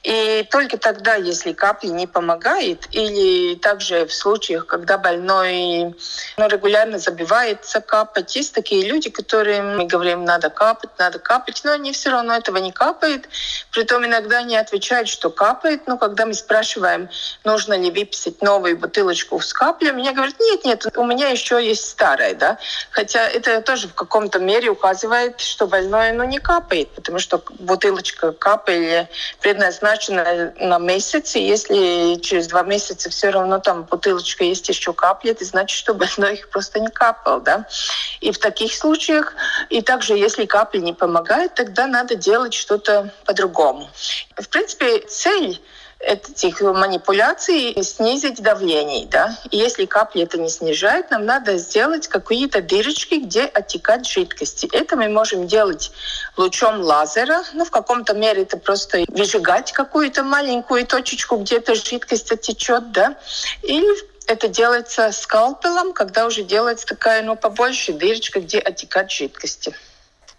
И 0.03 0.47
только 0.49 0.77
тогда, 0.77 1.15
если 1.15 1.53
капли 1.53 1.87
не 1.87 2.07
помогает, 2.07 2.87
или 2.91 3.55
также 3.55 4.05
в 4.05 4.13
случаях, 4.13 4.65
когда 4.65 4.97
больной 4.97 5.95
ну, 6.37 6.47
регулярно 6.47 6.99
забивается 6.99 7.81
капать, 7.81 8.35
есть 8.35 8.53
такие 8.53 8.87
люди, 8.87 9.09
которые 9.09 9.61
мы 9.61 9.85
говорим, 9.85 10.23
надо 10.23 10.49
капать, 10.49 10.91
надо 10.97 11.19
капать, 11.19 11.61
но 11.63 11.73
они 11.73 11.91
все 11.91 12.09
равно 12.09 12.35
этого 12.35 12.57
не 12.57 12.71
капают. 12.71 13.27
Притом 13.71 14.05
иногда 14.05 14.41
не 14.41 14.55
отвечают, 14.57 15.09
что 15.09 15.29
капает. 15.29 15.87
Но 15.87 15.97
когда 15.97 16.25
мы 16.25 16.33
спрашиваем, 16.33 17.09
нужно 17.43 17.77
ли 17.77 17.91
выписать 17.91 18.41
новую 18.41 18.77
бутылочку 18.77 19.39
с 19.39 19.53
каплями, 19.53 19.97
мне 19.97 20.11
говорят, 20.11 20.39
нет, 20.39 20.63
нет, 20.65 20.97
у 20.97 21.05
меня 21.05 21.29
еще 21.29 21.63
есть 21.63 21.85
старая, 21.89 22.35
да. 22.35 22.57
Хотя 22.91 23.27
это 23.27 23.61
тоже 23.61 23.87
в 23.87 23.93
каком-то 23.93 24.39
мере 24.39 24.69
указывает, 24.69 25.41
что 25.41 25.67
больной 25.67 26.11
ну, 26.11 26.23
не 26.23 26.39
капает, 26.39 26.89
потому 26.91 27.19
что 27.19 27.43
бутылочка 27.59 28.31
капли 28.31 29.09
предназначена 29.57 30.53
на 30.59 30.77
месяц, 30.77 31.35
и 31.35 31.41
если 31.41 32.19
через 32.21 32.47
два 32.47 32.61
месяца 32.61 33.09
все 33.09 33.31
равно 33.31 33.59
там 33.59 33.83
бутылочка 33.83 34.43
есть 34.43 34.69
еще 34.69 34.93
капли, 34.93 35.35
значит, 35.39 35.75
что 35.77 35.95
больной 35.95 36.33
их 36.39 36.49
просто 36.49 36.79
не 36.79 36.89
капал, 36.89 37.41
да. 37.41 37.65
И 38.21 38.31
в 38.31 38.37
таких 38.37 38.73
случаях, 38.73 39.33
и 39.69 39.81
также 39.81 40.13
если 40.13 40.45
капли 40.45 40.79
не 40.79 40.93
помогают, 40.93 41.55
тогда 41.55 41.87
надо 41.87 42.15
делать 42.15 42.53
что-то 42.53 43.11
по-другому. 43.25 43.89
В 44.35 44.47
принципе, 44.47 44.99
цель 44.99 45.59
этих 45.99 46.61
манипуляций 46.61 47.75
снизить 47.83 48.41
давление. 48.41 49.07
Да? 49.07 49.37
И 49.49 49.57
если 49.57 49.85
капли 49.85 50.23
это 50.23 50.37
не 50.37 50.49
снижает, 50.49 51.11
нам 51.11 51.25
надо 51.25 51.57
сделать 51.57 52.07
какие-то 52.07 52.61
дырочки, 52.61 53.15
где 53.15 53.45
оттекать 53.45 54.07
жидкости. 54.07 54.69
Это 54.71 54.95
мы 54.95 55.09
можем 55.09 55.47
делать 55.47 55.91
лучом 56.35 56.81
лазера. 56.81 57.43
Ну, 57.53 57.65
в 57.65 57.71
каком-то 57.71 58.13
мере 58.13 58.43
это 58.43 58.57
просто 58.57 59.05
выжигать 59.07 59.71
какую-то 59.71 60.23
маленькую 60.23 60.85
точечку, 60.85 61.37
где 61.37 61.57
эта 61.57 61.75
жидкость 61.75 62.31
оттечет. 62.31 62.91
Да? 62.91 63.15
Или 63.63 63.87
это 64.27 64.47
делается 64.49 65.11
скалпелом, 65.11 65.93
когда 65.93 66.25
уже 66.25 66.43
делается 66.43 66.85
такая, 66.85 67.23
ну, 67.23 67.35
побольше 67.35 67.93
дырочка, 67.93 68.39
где 68.41 68.59
оттекать 68.59 69.11
жидкости. 69.11 69.73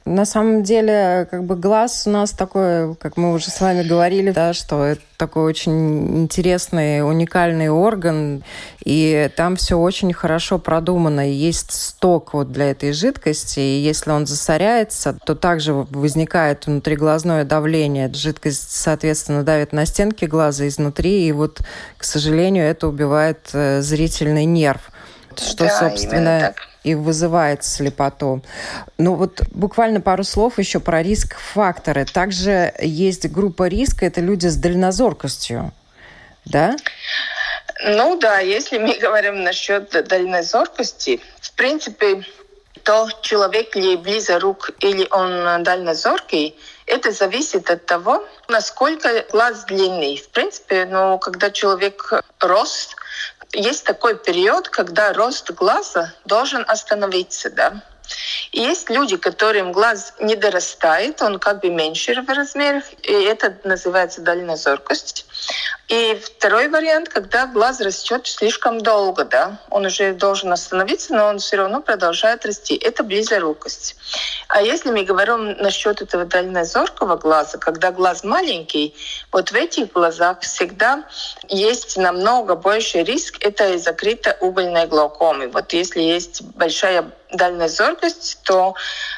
На 0.09 0.25
самом 0.25 0.62
деле, 0.62 1.29
как 1.31 1.45
бы 1.45 1.55
глаз 1.55 2.05
у 2.07 2.11
нас 2.11 2.31
такой, 2.31 2.95
как 2.95 3.19
мы 3.19 3.35
уже 3.35 3.50
с 3.50 3.61
вами 3.61 3.83
говорили, 3.83 4.31
да, 4.31 4.55
что 4.55 4.85
это 4.85 5.03
такой 5.19 5.45
очень 5.45 6.23
интересный, 6.23 7.07
уникальный 7.07 7.69
орган, 7.69 8.43
и 8.85 9.29
там 9.37 9.57
все 9.57 9.77
очень 9.79 10.15
хорошо 10.15 10.59
продумано. 10.59 11.31
Есть 11.31 11.73
сток 11.73 12.33
вот 12.33 12.50
для 12.53 12.71
этой 12.71 12.93
жидкости, 12.93 13.61
и 13.61 13.81
если 13.81 14.11
он 14.11 14.27
засоряется, 14.27 15.19
то 15.27 15.35
также 15.35 15.75
возникает 15.75 16.67
внутриглазное 16.67 17.45
давление. 17.45 18.11
Жидкость, 18.12 18.71
соответственно, 18.71 19.43
давит 19.43 19.73
на 19.73 19.85
стенки 19.85 20.25
глаза 20.25 20.67
изнутри, 20.67 21.29
и 21.29 21.33
вот, 21.33 21.61
к 21.99 22.05
сожалению, 22.05 22.65
это 22.65 22.88
убивает 22.88 23.50
э, 23.53 23.83
зрительный 23.83 24.47
нерв 24.47 24.91
что, 25.41 25.65
да, 25.65 25.79
собственно, 25.79 26.55
и 26.88 26.95
вызывает 26.95 27.64
слепоту. 27.64 28.42
Ну 28.97 29.14
вот 29.14 29.42
буквально 29.50 30.00
пару 30.00 30.25
слов 30.25 30.59
еще 30.59 30.80
про 30.80 31.02
риск-факторы. 31.02 32.07
Также 32.07 32.73
есть 32.80 33.30
группа 33.30 33.68
риска, 33.68 34.07
это 34.07 34.23
люди 34.23 34.47
с 34.47 34.57
дальнозоркостью, 34.57 35.73
да? 36.47 36.76
Ну 37.85 38.18
да, 38.18 38.38
если 38.38 38.78
мы 38.78 38.99
говорим 39.00 39.42
насчет 39.42 39.90
дальнозоркости, 40.09 41.21
в 41.40 41.52
принципе, 41.52 42.25
то 42.85 43.07
человек 43.21 43.76
ли 43.76 43.97
близорук 43.97 44.71
или 44.80 45.07
он 45.11 45.62
дальнозоркий, 45.62 46.57
это 46.87 47.12
зависит 47.12 47.68
от 47.68 47.85
того, 47.85 48.25
насколько 48.49 49.26
глаз 49.30 49.64
длинный. 49.66 50.16
В 50.16 50.30
принципе, 50.30 50.87
ну, 50.87 51.18
когда 51.18 51.50
человек 51.50 52.25
рос, 52.40 52.97
есть 53.52 53.85
такой 53.85 54.19
период, 54.19 54.69
когда 54.69 55.12
рост 55.12 55.50
глаза 55.50 56.12
должен 56.25 56.64
остановиться, 56.67 57.50
да. 57.50 57.83
И 58.52 58.61
есть 58.61 58.88
люди, 58.88 59.17
которым 59.17 59.73
глаз 59.73 60.14
не 60.21 60.35
дорастает, 60.35 61.21
он 61.21 61.38
как 61.38 61.61
бы 61.61 61.69
меньше 61.69 62.21
в 62.23 62.28
размерах, 62.28 62.85
и 63.02 63.12
это 63.12 63.59
называется 63.64 64.23
дальнозоркость. 64.23 65.26
И 65.88 66.21
второй 66.23 66.68
вариант, 66.68 67.09
когда 67.09 67.47
глаз 67.47 67.80
растет 67.80 68.26
слишком 68.26 68.78
долго, 68.78 69.25
да, 69.25 69.59
он 69.71 69.87
уже 69.87 70.12
должен 70.12 70.52
остановиться, 70.52 71.14
но 71.14 71.28
он 71.28 71.38
все 71.38 71.57
равно 71.57 71.80
продолжает 71.80 72.45
расти. 72.45 72.76
Это 72.76 73.02
близорукость. 73.02 73.97
А 74.49 74.61
если 74.61 74.90
мы 74.90 75.04
говорим 75.04 75.52
насчет 75.52 76.02
этого 76.02 76.26
дальнозоркого 76.26 77.16
глаза, 77.16 77.57
когда 77.57 77.90
глаз 77.90 78.23
маленький, 78.23 78.95
вот 79.33 79.50
в 79.50 79.54
этих 79.54 79.90
глазах 79.92 80.40
всегда 80.40 81.04
есть 81.49 81.97
намного 81.97 82.54
больше 82.54 83.02
риск, 83.02 83.38
это 83.40 83.78
закрытая 83.78 84.37
угольная 84.42 84.87
глаукомы. 84.87 85.49
Вот 85.49 85.73
если 85.73 86.02
есть 86.02 86.42
большая 86.42 87.11
дальнозоркость, 87.33 88.40
то 88.45 88.75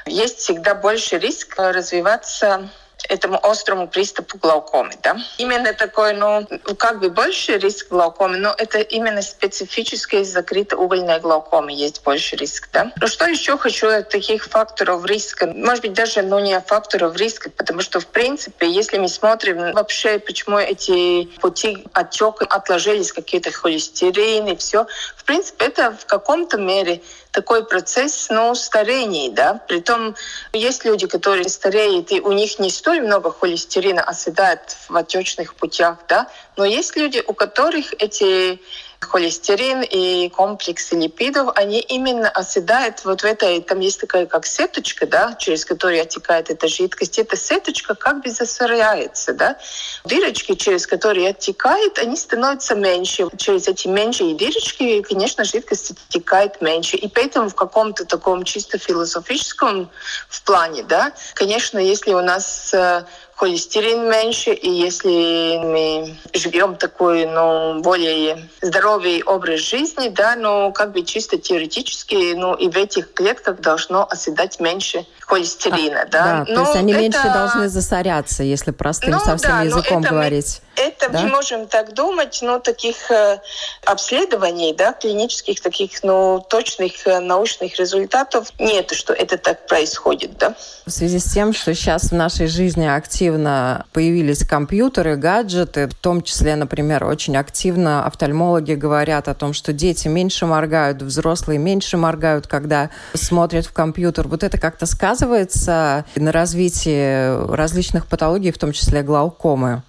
есть 0.07 0.39
всегда 0.39 0.77
больше 0.77 1.19
риск 1.19 1.57
развиваться 1.59 2.69
этому 3.11 3.45
острому 3.45 3.89
приступу 3.89 4.39
глаукомы. 4.39 4.93
Да? 5.03 5.17
Именно 5.39 5.75
такой, 5.75 6.15
ну, 6.15 6.47
как 6.79 7.01
бы 7.01 7.11
больше 7.11 7.59
риск 7.59 7.89
глаукомы, 7.91 8.37
но 8.37 8.55
это 8.57 8.79
именно 8.79 9.21
специфическая 9.21 10.25
закрытая 10.25 10.79
угольная 10.79 11.19
глаукома 11.19 11.73
есть 11.73 12.03
больше 12.05 12.37
риск. 12.37 12.69
Да? 12.73 12.93
Но 13.01 13.09
что 13.09 13.27
еще 13.27 13.59
хочу 13.59 13.89
от 13.89 14.09
таких 14.09 14.45
факторов 14.45 15.05
риска? 15.05 15.47
Может 15.47 15.83
быть, 15.83 15.93
даже 15.93 16.23
ну, 16.23 16.39
не 16.39 16.59
факторов 16.61 17.17
риска, 17.17 17.51
потому 17.51 17.81
что, 17.81 17.99
в 18.01 18.07
принципе, 18.07 18.71
если 18.71 18.99
мы 18.99 19.09
смотрим 19.09 19.73
вообще, 19.73 20.19
почему 20.21 20.59
эти 20.59 21.25
пути 21.41 21.85
отека 21.93 22.45
отложились, 22.45 23.13
какие-то 23.13 23.51
холестерины, 23.51 24.57
все, 24.57 24.87
в 25.17 25.25
принципе, 25.25 25.67
это 25.67 25.93
в 25.93 26.07
каком-то 26.07 26.59
мере 26.59 27.03
такой 27.33 27.65
процесс 27.65 28.29
ну, 28.31 28.55
старения. 28.55 29.31
Да? 29.31 29.61
Притом 29.69 30.17
есть 30.53 30.85
люди, 30.85 31.07
которые 31.07 31.49
стареют, 31.49 32.13
и 32.13 32.21
у 32.21 32.33
них 32.33 32.59
не 32.59 32.71
столь 32.71 33.01
много 33.01 33.33
холестерина 33.33 34.03
оседает 34.03 34.77
в 34.89 34.97
отечных 34.97 35.55
путях, 35.55 35.99
да? 36.09 36.29
но 36.57 36.65
есть 36.65 36.97
люди, 36.97 37.23
у 37.27 37.33
которых 37.33 37.93
эти 37.99 38.61
холестерин 39.01 39.83
и 39.83 40.29
комплексы 40.29 40.95
липидов, 40.95 41.51
они 41.55 41.81
именно 41.81 42.29
оседают 42.29 43.05
вот 43.05 43.23
в 43.23 43.25
этой, 43.25 43.61
там 43.63 43.81
есть 43.81 44.01
такая 44.01 44.27
как 44.27 44.47
сеточка, 44.47 45.07
да, 45.07 45.35
через 45.39 45.65
которую 45.65 46.03
оттекает 46.03 46.51
эта 46.51 46.69
жидкость. 46.69 47.19
Эта 47.19 47.37
сеточка 47.37 47.95
как 47.95 48.23
бы 48.23 48.31
засоряется, 48.31 49.33
да. 49.33 49.57
Дырочки, 50.05 50.55
через 50.55 50.87
которые 50.87 51.31
оттекает, 51.31 51.99
они 51.99 52.17
становятся 52.17 52.75
меньше. 52.75 53.27
Через 53.37 53.69
эти 53.69 53.89
меньшие 53.89 54.35
дырочки, 54.35 55.03
конечно, 55.03 55.45
жидкость 55.45 55.93
оттекает 55.93 56.61
меньше. 56.61 56.97
И 56.97 57.09
поэтому 57.09 57.49
в 57.49 57.55
каком-то 57.55 58.05
таком 58.05 58.45
чисто 58.45 58.79
философическом 58.79 59.91
в 60.29 60.43
плане, 60.43 60.83
да, 60.83 61.13
конечно, 61.35 61.79
если 61.79 62.13
у 62.13 62.21
нас 62.21 62.73
э, 62.75 63.05
холестерин 63.41 64.11
меньше, 64.11 64.53
и 64.53 64.71
если 64.71 65.57
мы 65.65 66.15
живем 66.35 66.77
такой, 66.77 67.25
ну, 67.25 67.81
более 67.81 68.51
здоровый 68.61 69.23
образ 69.23 69.61
жизни, 69.61 70.11
да, 70.11 70.37
ну, 70.37 70.73
как 70.73 70.93
бы 70.93 71.03
чисто 71.05 71.39
теоретически, 71.39 72.35
ну, 72.35 72.53
и 72.53 72.69
в 72.69 72.77
этих 72.77 73.15
клетках 73.15 73.61
должно 73.61 74.07
оседать 74.11 74.61
меньше 74.61 75.07
холестерина, 75.21 76.03
а, 76.03 76.07
да. 76.07 76.25
да 76.25 76.45
но 76.49 76.55
то 76.55 76.61
есть 76.61 76.77
они 76.77 76.93
это... 76.93 77.01
меньше 77.01 77.23
должны 77.33 77.69
засоряться, 77.71 78.43
если 78.43 78.73
простым 78.73 79.13
ну, 79.13 79.21
совсем 79.21 79.53
да, 79.53 79.63
языком 79.63 80.03
говорить. 80.03 80.61
Мы, 80.61 80.70
это 80.81 81.11
да? 81.11 81.21
мы 81.21 81.29
можем 81.29 81.67
так 81.67 81.95
думать, 81.95 82.39
но 82.43 82.59
таких 82.59 83.11
э, 83.11 83.39
обследований, 83.85 84.75
да, 84.75 84.93
клинических 84.93 85.61
таких, 85.61 86.03
ну, 86.03 86.45
точных 86.49 87.07
э, 87.07 87.21
научных 87.21 87.79
результатов 87.79 88.49
нет, 88.59 88.91
что 88.93 89.13
это 89.13 89.37
так 89.37 89.67
происходит, 89.67 90.39
да. 90.39 90.55
В 90.87 90.91
связи 90.91 91.19
с 91.19 91.33
тем, 91.33 91.53
что 91.53 91.75
сейчас 91.75 92.11
в 92.11 92.13
нашей 92.13 92.47
жизни 92.47 92.87
активно 92.87 93.87
появились 93.93 94.45
компьютеры, 94.45 95.17
гаджеты, 95.17 95.87
в 95.87 95.95
том 95.95 96.23
числе, 96.23 96.57
например, 96.57 97.05
очень 97.05 97.37
активно 97.37 98.07
офтальмологи 98.07 98.75
говорят 98.75 99.29
о 99.29 99.35
том, 99.35 99.53
что 99.53 99.73
дети 99.73 100.09
меньше 100.09 100.47
моргают, 100.47 101.03
взрослые 101.03 101.59
меньше 101.59 101.97
моргают, 101.97 102.47
когда 102.47 102.91
смотрят 103.15 103.67
в 103.67 103.73
компьютер. 103.73 104.27
Вот 104.29 104.43
это 104.43 104.59
как-то 104.59 104.87
сказывается 104.87 106.05
на 106.17 106.33
развитии 106.33 107.55
различных 107.55 108.07
патологий, 108.07 108.51
в 108.51 108.59
том 108.59 108.73
числе 108.73 109.03
глаукомы? 109.03 109.83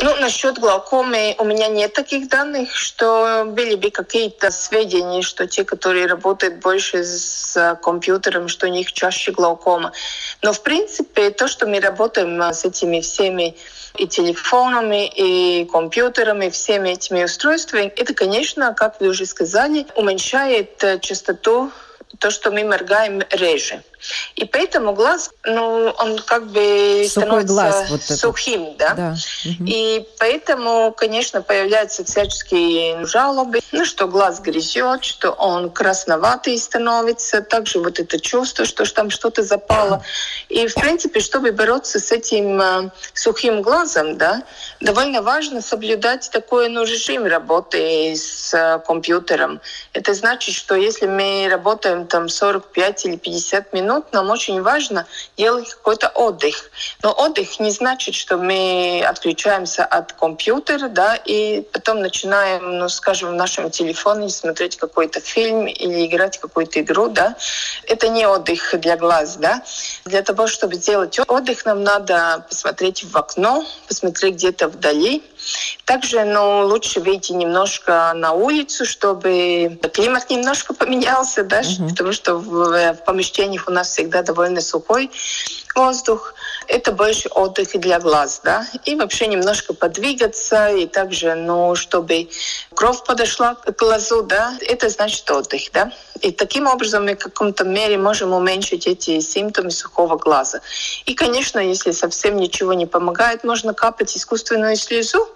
Ну, 0.00 0.16
насчет 0.16 0.58
глаукомы 0.58 1.34
у 1.38 1.44
меня 1.44 1.68
нет 1.68 1.92
таких 1.92 2.28
данных, 2.28 2.74
что 2.74 3.44
были 3.46 3.74
бы 3.74 3.90
какие-то 3.90 4.50
сведения, 4.50 5.22
что 5.22 5.46
те, 5.46 5.64
которые 5.64 6.06
работают 6.06 6.56
больше 6.56 7.04
с 7.04 7.78
компьютером, 7.82 8.48
что 8.48 8.66
у 8.66 8.70
них 8.70 8.92
чаще 8.92 9.30
глаукома. 9.30 9.92
Но, 10.42 10.52
в 10.52 10.62
принципе, 10.62 11.30
то, 11.30 11.48
что 11.48 11.66
мы 11.66 11.80
работаем 11.80 12.40
с 12.42 12.64
этими 12.64 13.00
всеми 13.00 13.56
и 13.96 14.08
телефонами, 14.08 15.06
и 15.06 15.64
компьютерами, 15.66 16.48
всеми 16.48 16.90
этими 16.90 17.24
устройствами, 17.24 17.92
это, 17.94 18.12
конечно, 18.14 18.74
как 18.74 19.00
вы 19.00 19.08
уже 19.08 19.26
сказали, 19.26 19.86
уменьшает 19.94 21.00
частоту 21.00 21.70
то, 22.18 22.30
что 22.30 22.50
мы 22.50 22.64
моргаем 22.64 23.22
реже. 23.30 23.82
И 24.36 24.44
поэтому 24.44 24.92
глаз, 24.92 25.30
ну, 25.44 25.94
он 25.98 26.18
как 26.18 26.46
бы 26.46 27.04
Сухой 27.08 27.08
становится 27.08 27.54
глаз, 27.54 27.90
вот 27.90 28.02
сухим, 28.02 28.76
да. 28.76 28.94
да. 28.94 29.14
И 29.66 30.06
поэтому, 30.18 30.92
конечно, 30.92 31.42
появляются 31.42 32.04
всяческие 32.04 33.06
жалобы, 33.06 33.60
ну, 33.72 33.84
что 33.84 34.06
глаз 34.08 34.40
грязет, 34.40 35.04
что 35.04 35.30
он 35.30 35.70
красноватый 35.70 36.58
становится, 36.58 37.42
также 37.42 37.80
вот 37.80 37.98
это 37.98 38.20
чувство, 38.20 38.64
что 38.64 38.84
там 38.92 39.10
что-то 39.10 39.42
запало. 39.42 40.02
И, 40.48 40.66
в 40.66 40.74
принципе, 40.74 41.20
чтобы 41.20 41.52
бороться 41.52 41.98
с 41.98 42.12
этим 42.12 42.60
э, 42.60 42.90
сухим 43.12 43.62
глазом, 43.62 44.16
да, 44.18 44.42
довольно 44.80 45.22
важно 45.22 45.60
соблюдать 45.60 46.30
такой, 46.30 46.68
ну, 46.68 46.84
режим 46.84 47.24
работы 47.26 48.14
с 48.14 48.52
э, 48.54 48.80
компьютером. 48.86 49.60
Это 49.92 50.14
значит, 50.14 50.54
что 50.54 50.74
если 50.74 51.06
мы 51.06 51.48
работаем 51.50 52.06
там 52.06 52.28
45 52.28 53.06
или 53.06 53.16
50 53.16 53.72
минут, 53.72 53.93
минут 53.94 54.12
нам 54.12 54.30
очень 54.30 54.62
важно 54.62 55.06
делать 55.36 55.70
какой-то 55.70 56.08
отдых. 56.08 56.70
Но 57.02 57.12
отдых 57.12 57.60
не 57.60 57.70
значит, 57.70 58.14
что 58.14 58.36
мы 58.36 59.04
отключаемся 59.06 59.84
от 59.84 60.12
компьютера, 60.12 60.88
да, 60.88 61.16
и 61.16 61.62
потом 61.72 62.00
начинаем, 62.00 62.78
ну, 62.78 62.88
скажем, 62.88 63.30
в 63.30 63.34
нашем 63.34 63.70
телефоне 63.70 64.28
смотреть 64.28 64.76
какой-то 64.76 65.20
фильм 65.20 65.66
или 65.66 66.06
играть 66.06 66.38
какую-то 66.38 66.80
игру, 66.80 67.08
да. 67.08 67.36
Это 67.86 68.08
не 68.08 68.26
отдых 68.26 68.74
для 68.80 68.96
глаз, 68.96 69.36
да. 69.36 69.62
Для 70.04 70.22
того, 70.22 70.46
чтобы 70.46 70.74
сделать 70.74 71.18
отдых, 71.26 71.64
нам 71.64 71.82
надо 71.82 72.44
посмотреть 72.48 73.04
в 73.04 73.16
окно, 73.16 73.64
посмотреть 73.86 74.34
где-то 74.34 74.68
вдали. 74.68 75.22
Также, 75.84 76.24
ну, 76.24 76.66
лучше 76.66 77.00
выйти 77.00 77.32
немножко 77.32 78.12
на 78.14 78.32
улицу, 78.32 78.86
чтобы 78.86 79.78
климат 79.92 80.30
немножко 80.30 80.72
поменялся, 80.72 81.44
да, 81.44 81.60
угу. 81.60 81.90
потому 81.90 82.12
что 82.12 82.36
в, 82.36 82.94
в 82.94 83.04
помещениях 83.04 83.68
у 83.68 83.70
нас 83.70 83.83
нас 83.84 83.90
всегда 83.90 84.22
довольно 84.22 84.60
сухой 84.60 85.10
воздух. 85.74 86.34
Это 86.66 86.92
больше 86.92 87.28
отдых 87.28 87.68
для 87.74 87.98
глаз, 87.98 88.40
да, 88.42 88.66
и 88.86 88.94
вообще 88.94 89.26
немножко 89.26 89.74
подвигаться, 89.74 90.68
и 90.68 90.86
также, 90.86 91.34
ну, 91.34 91.74
чтобы 91.74 92.28
кровь 92.74 93.04
подошла 93.04 93.54
к 93.54 93.76
глазу, 93.76 94.22
да, 94.22 94.56
это 94.62 94.88
значит 94.88 95.30
отдых, 95.30 95.62
да. 95.72 95.92
И 96.22 96.30
таким 96.32 96.66
образом 96.66 97.04
мы 97.04 97.16
в 97.16 97.18
каком-то 97.18 97.64
мере 97.64 97.98
можем 97.98 98.32
уменьшить 98.32 98.86
эти 98.86 99.20
симптомы 99.20 99.70
сухого 99.70 100.16
глаза. 100.16 100.60
И, 101.04 101.14
конечно, 101.14 101.58
если 101.58 101.90
совсем 101.92 102.36
ничего 102.36 102.72
не 102.72 102.86
помогает, 102.86 103.44
можно 103.44 103.74
капать 103.74 104.16
искусственную 104.16 104.76
слезу, 104.76 105.28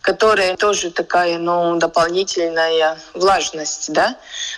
которая 0.00 0.56
тоже 0.56 0.90
такая, 0.90 1.38
ну, 1.38 1.76
дополнительная 1.76 2.96
влажность, 3.12 3.92
да. 3.92 4.16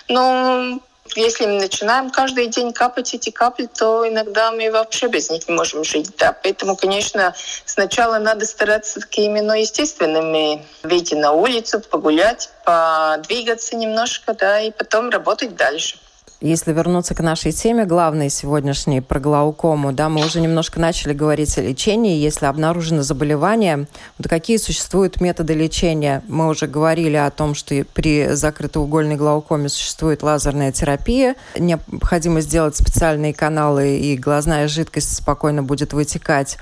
Но 0.08 0.78
если 1.16 1.46
мы 1.46 1.60
начинаем 1.60 2.10
каждый 2.10 2.46
день 2.46 2.72
капать 2.72 3.14
эти 3.14 3.30
капли, 3.30 3.66
то 3.66 4.08
иногда 4.08 4.50
мы 4.52 4.70
вообще 4.70 5.08
без 5.08 5.30
них 5.30 5.48
не 5.48 5.54
можем 5.54 5.84
жить. 5.84 6.10
Да? 6.18 6.32
Поэтому, 6.32 6.76
конечно, 6.76 7.34
сначала 7.64 8.18
надо 8.18 8.46
стараться 8.46 9.00
такими 9.00 9.40
ну, 9.40 9.54
естественными 9.54 10.64
выйти 10.82 11.14
на 11.14 11.32
улицу, 11.32 11.80
погулять, 11.80 12.50
подвигаться 12.64 13.76
немножко, 13.76 14.34
да, 14.34 14.60
и 14.60 14.70
потом 14.70 15.10
работать 15.10 15.56
дальше. 15.56 15.98
Если 16.42 16.72
вернуться 16.72 17.14
к 17.14 17.20
нашей 17.20 17.52
теме, 17.52 17.84
главной 17.84 18.28
сегодняшней 18.28 19.00
про 19.00 19.20
глаукому, 19.20 19.92
да, 19.92 20.08
мы 20.08 20.26
уже 20.26 20.40
немножко 20.40 20.80
начали 20.80 21.12
говорить 21.12 21.56
о 21.56 21.62
лечении. 21.62 22.18
Если 22.18 22.46
обнаружено 22.46 23.02
заболевание, 23.02 23.86
вот 24.18 24.28
какие 24.28 24.56
существуют 24.56 25.20
методы 25.20 25.54
лечения? 25.54 26.20
Мы 26.26 26.48
уже 26.48 26.66
говорили 26.66 27.14
о 27.14 27.30
том, 27.30 27.54
что 27.54 27.84
при 27.94 28.34
закрытоугольной 28.34 29.14
глаукоме 29.14 29.68
существует 29.68 30.24
лазерная 30.24 30.72
терапия. 30.72 31.36
Необходимо 31.56 32.40
сделать 32.40 32.74
специальные 32.74 33.34
каналы, 33.34 33.98
и 33.98 34.16
глазная 34.16 34.66
жидкость 34.66 35.14
спокойно 35.14 35.62
будет 35.62 35.92
вытекать. 35.92 36.58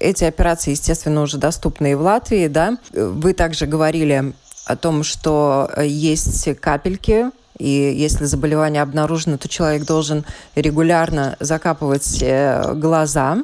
Эти 0.00 0.24
операции, 0.24 0.72
естественно, 0.72 1.22
уже 1.22 1.38
доступны 1.38 1.92
и 1.92 1.94
в 1.94 2.00
Латвии, 2.00 2.48
да. 2.48 2.78
Вы 2.92 3.32
также 3.34 3.66
говорили 3.66 4.32
о 4.64 4.74
том, 4.74 5.04
что 5.04 5.70
есть 5.80 6.60
капельки 6.60 7.30
и 7.60 7.94
если 7.94 8.24
заболевание 8.24 8.82
обнаружено, 8.82 9.36
то 9.36 9.48
человек 9.48 9.84
должен 9.84 10.24
регулярно 10.54 11.36
закапывать 11.40 12.18
э, 12.22 12.72
глаза. 12.74 13.38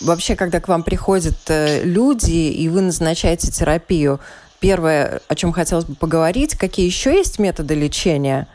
Вообще, 0.00 0.36
когда 0.36 0.60
к 0.60 0.68
вам 0.68 0.84
приходят 0.84 1.36
э, 1.48 1.82
люди, 1.82 2.30
и 2.30 2.68
вы 2.68 2.82
назначаете 2.82 3.50
терапию, 3.50 4.20
первое, 4.60 5.20
о 5.26 5.34
чем 5.34 5.52
хотелось 5.52 5.86
бы 5.86 5.96
поговорить, 5.96 6.54
какие 6.54 6.86
еще 6.86 7.12
есть 7.12 7.40
методы 7.40 7.74
лечения, 7.74 8.46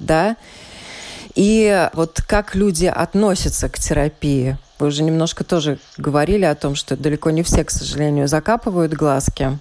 да, 0.00 0.36
и 1.36 1.88
вот 1.92 2.20
как 2.26 2.56
люди 2.56 2.86
относятся 2.86 3.68
к 3.68 3.78
терапии. 3.78 4.58
Вы 4.80 4.88
уже 4.88 5.04
немножко 5.04 5.44
тоже 5.44 5.78
говорили 5.96 6.44
о 6.44 6.56
том, 6.56 6.74
что 6.74 6.96
далеко 6.96 7.30
не 7.30 7.44
все, 7.44 7.62
к 7.64 7.70
сожалению, 7.70 8.26
закапывают 8.26 8.92
глазки. 8.92 9.56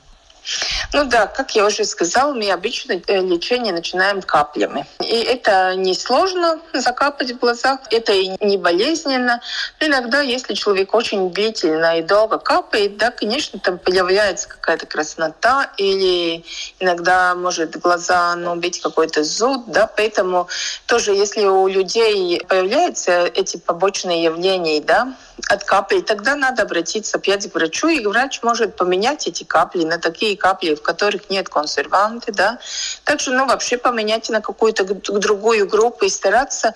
Ну 0.93 1.06
да, 1.06 1.28
как 1.28 1.56
я 1.56 1.65
уже 1.65 1.86
сказала, 1.86 2.34
мы 2.34 2.52
обычно 2.52 2.93
э, 2.93 3.21
лечение 3.21 3.73
начинаем 3.73 4.21
каплями. 4.21 4.86
И 4.99 5.21
это 5.21 5.75
не 5.75 5.93
сложно 5.93 6.60
закапать 6.73 7.32
в 7.32 7.39
глазах, 7.39 7.82
это 7.91 8.12
и 8.13 8.32
не 8.43 8.58
болезненно. 8.58 9.41
Но 9.80 9.88
иногда, 9.88 10.21
если 10.21 10.54
человек 10.54 10.93
очень 10.93 11.30
длительно 11.32 11.99
и 11.99 12.02
долго 12.02 12.39
капает, 12.39 12.97
да, 12.97 13.12
конечно, 13.12 13.60
там 13.60 13.78
появляется 13.78 14.49
какая-то 14.49 14.86
краснота 14.86 15.71
или 15.78 16.43
иногда 16.80 17.36
может 17.36 17.78
глаза 17.78 18.36
ну, 18.36 18.56
быть 18.56 18.82
какой-то 18.82 19.23
зуд, 19.23 19.65
да, 19.67 19.88
поэтому 19.88 20.47
тоже 20.88 21.12
если 21.12 21.45
у 21.45 21.67
людей 21.67 22.41
появляются 22.47 23.25
эти 23.36 23.58
побочные 23.58 24.23
явления, 24.23 24.82
да, 24.82 25.13
от 25.47 25.63
капель, 25.63 26.02
тогда 26.02 26.36
надо 26.36 26.63
обратиться 26.63 27.17
опять 27.17 27.52
к 27.52 27.56
врачу, 27.56 27.88
и 27.88 28.06
врач 28.06 28.41
может 28.43 28.75
поменять 28.75 29.28
эти 29.28 29.43
капли 29.43 29.84
на 29.84 29.97
такие 29.97 30.36
капли, 30.38 30.75
в 30.75 30.82
которых 30.82 31.30
нет 31.30 31.49
консерванты, 31.49 32.32
да. 32.32 32.60
Также, 33.04 33.32
ну, 33.32 33.45
вообще 33.45 33.78
поменять 33.78 34.30
на 34.30 34.41
какую-то 34.41 34.84
другую 34.86 35.67
группу 35.67 36.06
и 36.06 36.10
стараться 36.10 36.75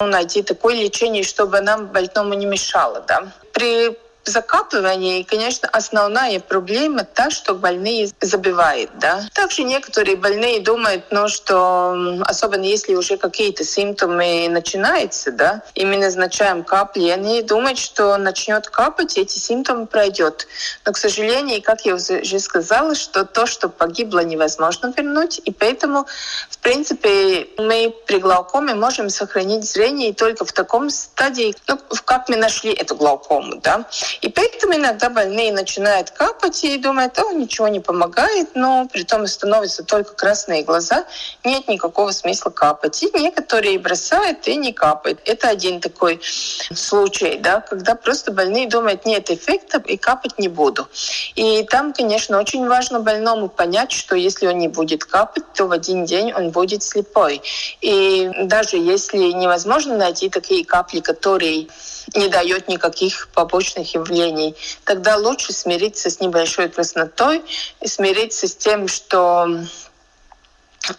ну, 0.00 0.06
найти 0.06 0.42
такое 0.42 0.74
лечение, 0.74 1.22
чтобы 1.22 1.60
нам 1.60 1.86
больному 1.86 2.34
не 2.34 2.46
мешало, 2.46 3.04
да. 3.06 3.32
При 3.52 3.96
закапывании, 4.24 5.22
конечно, 5.22 5.68
основная 5.68 6.40
проблема 6.40 7.04
та, 7.04 7.30
что 7.30 7.54
больные 7.54 8.10
забивают. 8.20 8.90
Да? 8.98 9.22
Также 9.32 9.62
некоторые 9.62 10.16
больные 10.16 10.60
думают, 10.60 11.04
ну, 11.10 11.28
что 11.28 12.20
особенно 12.26 12.64
если 12.64 12.94
уже 12.94 13.16
какие-то 13.16 13.64
симптомы 13.64 14.48
начинаются, 14.48 15.32
да, 15.32 15.62
и 15.74 15.84
мы 15.84 15.96
назначаем 15.96 16.64
капли, 16.64 17.08
они 17.08 17.42
думают, 17.42 17.78
что 17.78 18.16
начнет 18.16 18.68
капать, 18.68 19.18
эти 19.18 19.38
симптомы 19.38 19.86
пройдет. 19.86 20.46
Но, 20.84 20.92
к 20.92 20.96
сожалению, 20.96 21.62
как 21.62 21.84
я 21.84 21.94
уже 21.94 22.38
сказала, 22.38 22.94
что 22.94 23.24
то, 23.24 23.46
что 23.46 23.68
погибло, 23.68 24.20
невозможно 24.20 24.92
вернуть, 24.96 25.40
и 25.44 25.52
поэтому, 25.52 26.06
в 26.50 26.58
принципе, 26.58 27.48
мы 27.58 27.94
при 28.06 28.18
глаукоме 28.18 28.74
можем 28.74 29.10
сохранить 29.10 29.64
зрение 29.64 30.12
только 30.12 30.44
в 30.44 30.52
таком 30.52 30.90
стадии, 30.90 31.54
ну, 31.68 31.78
как 32.04 32.28
мы 32.28 32.36
нашли 32.36 32.72
эту 32.72 32.96
глаукому, 32.96 33.56
да. 33.56 33.86
И 34.20 34.28
поэтому 34.28 34.74
иногда 34.74 35.08
больные 35.10 35.52
начинают 35.52 36.10
капать 36.10 36.64
и 36.64 36.78
думают, 36.78 37.18
о, 37.18 37.32
ничего 37.32 37.68
не 37.68 37.80
помогает, 37.80 38.50
но 38.54 38.88
при 38.92 39.04
том 39.04 39.26
становятся 39.26 39.84
только 39.84 40.14
красные 40.14 40.62
глаза, 40.62 41.04
нет 41.44 41.68
никакого 41.68 42.10
смысла 42.10 42.50
капать. 42.50 43.02
И 43.02 43.10
некоторые 43.18 43.78
бросают 43.78 44.46
и 44.48 44.56
не 44.56 44.72
капают. 44.72 45.20
Это 45.24 45.48
один 45.48 45.80
такой 45.80 46.20
случай, 46.22 47.38
да, 47.38 47.60
когда 47.60 47.94
просто 47.94 48.32
больные 48.32 48.68
думают, 48.68 49.04
нет 49.04 49.30
эффекта 49.30 49.82
и 49.86 49.96
капать 49.96 50.38
не 50.38 50.48
буду. 50.48 50.88
И 51.34 51.64
там, 51.64 51.92
конечно, 51.92 52.38
очень 52.38 52.66
важно 52.66 53.00
больному 53.00 53.48
понять, 53.48 53.92
что 53.92 54.16
если 54.16 54.46
он 54.46 54.58
не 54.58 54.68
будет 54.68 55.04
капать, 55.04 55.44
то 55.54 55.66
в 55.66 55.72
один 55.72 56.04
день 56.04 56.32
он 56.32 56.50
будет 56.50 56.82
слепой. 56.82 57.42
И 57.80 58.30
даже 58.44 58.76
если 58.76 59.32
невозможно 59.32 59.96
найти 59.96 60.28
такие 60.28 60.64
капли, 60.64 61.00
которые 61.00 61.68
не 62.14 62.28
дают 62.28 62.68
никаких 62.68 63.28
побочных 63.28 63.94
явлений, 63.94 64.54
тогда 64.84 65.16
лучше 65.16 65.52
смириться 65.52 66.10
с 66.10 66.20
небольшой 66.20 66.68
краснотой 66.68 67.42
и 67.80 67.88
смириться 67.88 68.46
с 68.46 68.54
тем, 68.54 68.88
что 68.88 69.48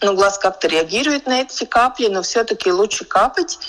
ну, 0.02 0.16
глаз 0.16 0.38
как-то 0.38 0.68
реагирует 0.68 1.28
на 1.28 1.42
эти 1.42 1.66
капли, 1.66 2.08
но 2.08 2.22
все-таки 2.22 2.72
лучше 2.72 3.06
капать, 3.06 3.60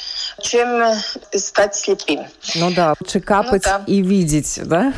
чем 0.40 0.82
э, 0.82 0.96
стать 1.34 1.74
слепым. 1.74 2.26
Ну 2.54 2.70
да, 2.70 2.94
лучше 3.00 3.20
капать 3.20 3.64
ну, 3.66 3.72
да. 3.72 3.82
и 3.86 4.02
видеть, 4.02 4.60
да? 4.64 4.92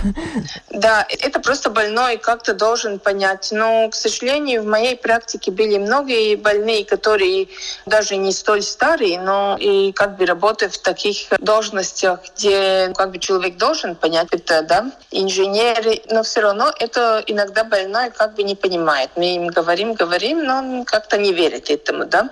Да, 0.71 1.07
это 1.09 1.41
просто 1.41 1.71
больной 1.71 2.19
как-то 2.19 2.55
должен 2.55 2.99
понять. 2.99 3.49
Но, 3.53 3.89
к 3.89 3.95
сожалению, 3.95 4.63
в 4.63 4.67
моей 4.67 4.97
практике 4.97 5.51
были 5.51 5.79
многие 5.79 6.37
больные, 6.37 6.85
которые 6.85 7.49
даже 7.87 8.17
не 8.17 8.33
столь 8.33 8.63
старые, 8.63 9.21
но 9.21 9.57
и 9.59 9.93
как 9.93 10.17
бы 10.17 10.27
работают 10.27 10.75
в 10.75 10.83
таких 10.83 11.29
должностях, 11.41 12.21
где 12.37 12.93
как 12.95 13.11
бы 13.13 13.19
человек 13.19 13.57
должен 13.57 13.97
понять 13.97 14.29
это, 14.31 14.63
да, 14.63 14.93
инженеры, 15.11 16.03
но 16.11 16.23
все 16.23 16.41
равно 16.41 16.73
это 16.79 17.23
иногда 17.27 17.65
больной 17.65 18.11
как 18.11 18.35
бы 18.35 18.43
не 18.43 18.55
понимает. 18.55 19.11
Мы 19.17 19.35
им 19.37 19.47
говорим, 19.49 19.95
говорим, 19.95 20.45
но 20.45 20.59
он 20.59 20.85
как 20.85 21.09
как-то 21.09 21.17
не 21.17 21.33
верить 21.33 21.71
этому, 21.71 22.05
да. 22.05 22.31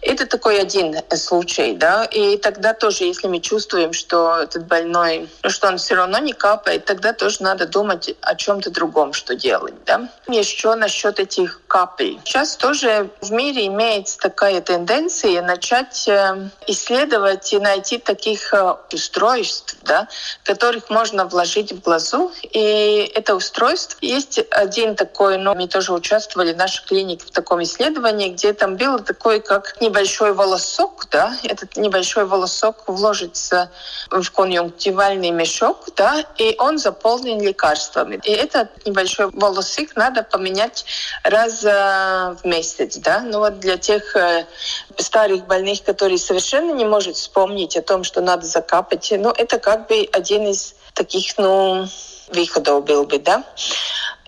Это 0.00 0.26
такой 0.26 0.60
один 0.60 0.96
случай, 1.16 1.74
да. 1.74 2.04
И 2.04 2.33
тогда 2.36 2.74
тоже, 2.74 3.04
если 3.04 3.28
мы 3.28 3.40
чувствуем, 3.40 3.92
что 3.92 4.36
этот 4.38 4.66
больной, 4.66 5.28
что 5.46 5.68
он 5.68 5.78
все 5.78 5.94
равно 5.94 6.18
не 6.18 6.32
капает, 6.32 6.84
тогда 6.84 7.12
тоже 7.12 7.42
надо 7.42 7.66
думать 7.66 8.14
о 8.20 8.34
чем-то 8.34 8.70
другом, 8.70 9.12
что 9.12 9.34
делать, 9.34 9.74
да. 9.84 10.08
Еще 10.28 10.74
насчет 10.74 11.20
этих 11.20 11.60
капель. 11.66 12.18
Сейчас 12.24 12.56
тоже 12.56 13.10
в 13.20 13.32
мире 13.32 13.66
имеется 13.66 14.18
такая 14.18 14.60
тенденция 14.60 15.42
начать 15.42 16.08
э, 16.08 16.50
исследовать 16.66 17.52
и 17.52 17.58
найти 17.58 17.98
таких 17.98 18.52
э, 18.54 18.74
устройств, 18.92 19.76
да, 19.82 20.08
которых 20.44 20.90
можно 20.90 21.26
вложить 21.26 21.72
в 21.72 21.80
глазу. 21.80 22.32
И 22.42 23.10
это 23.14 23.34
устройство 23.34 23.98
есть 24.00 24.40
один 24.50 24.94
такой, 24.96 25.38
ну, 25.38 25.54
мы 25.54 25.68
тоже 25.68 25.92
участвовали 25.92 26.52
в 26.52 26.56
нашей 26.56 26.84
клинике 26.86 27.26
в 27.26 27.30
таком 27.30 27.62
исследовании, 27.62 28.30
где 28.30 28.52
там 28.52 28.76
было 28.76 28.98
такой, 28.98 29.40
как 29.40 29.80
небольшой 29.80 30.32
волосок, 30.32 31.06
да, 31.10 31.36
этот 31.42 31.76
небольшой 31.76 32.23
волосок 32.26 32.84
вложится 32.86 33.70
в 34.10 34.28
конъюнктивальный 34.30 35.30
мешок, 35.30 35.88
да, 35.96 36.24
и 36.38 36.54
он 36.58 36.78
заполнен 36.78 37.40
лекарствами. 37.40 38.20
И 38.24 38.30
этот 38.30 38.86
небольшой 38.86 39.30
волосик 39.30 39.96
надо 39.96 40.22
поменять 40.22 40.84
раз 41.22 41.62
в 41.62 42.38
месяц, 42.44 42.96
да. 42.96 43.20
Ну 43.20 43.38
вот 43.38 43.60
для 43.60 43.76
тех 43.76 44.16
э, 44.16 44.46
старых 44.98 45.46
больных, 45.46 45.82
которые 45.82 46.18
совершенно 46.18 46.72
не 46.72 46.84
могут 46.84 47.16
вспомнить 47.16 47.76
о 47.76 47.82
том, 47.82 48.04
что 48.04 48.20
надо 48.20 48.46
закапать, 48.46 49.12
ну 49.16 49.30
это 49.30 49.58
как 49.58 49.88
бы 49.88 50.08
один 50.12 50.46
из 50.46 50.74
таких, 50.94 51.36
ну, 51.38 51.86
выходов 52.28 52.84
был 52.84 53.04
бы, 53.04 53.18
да. 53.18 53.44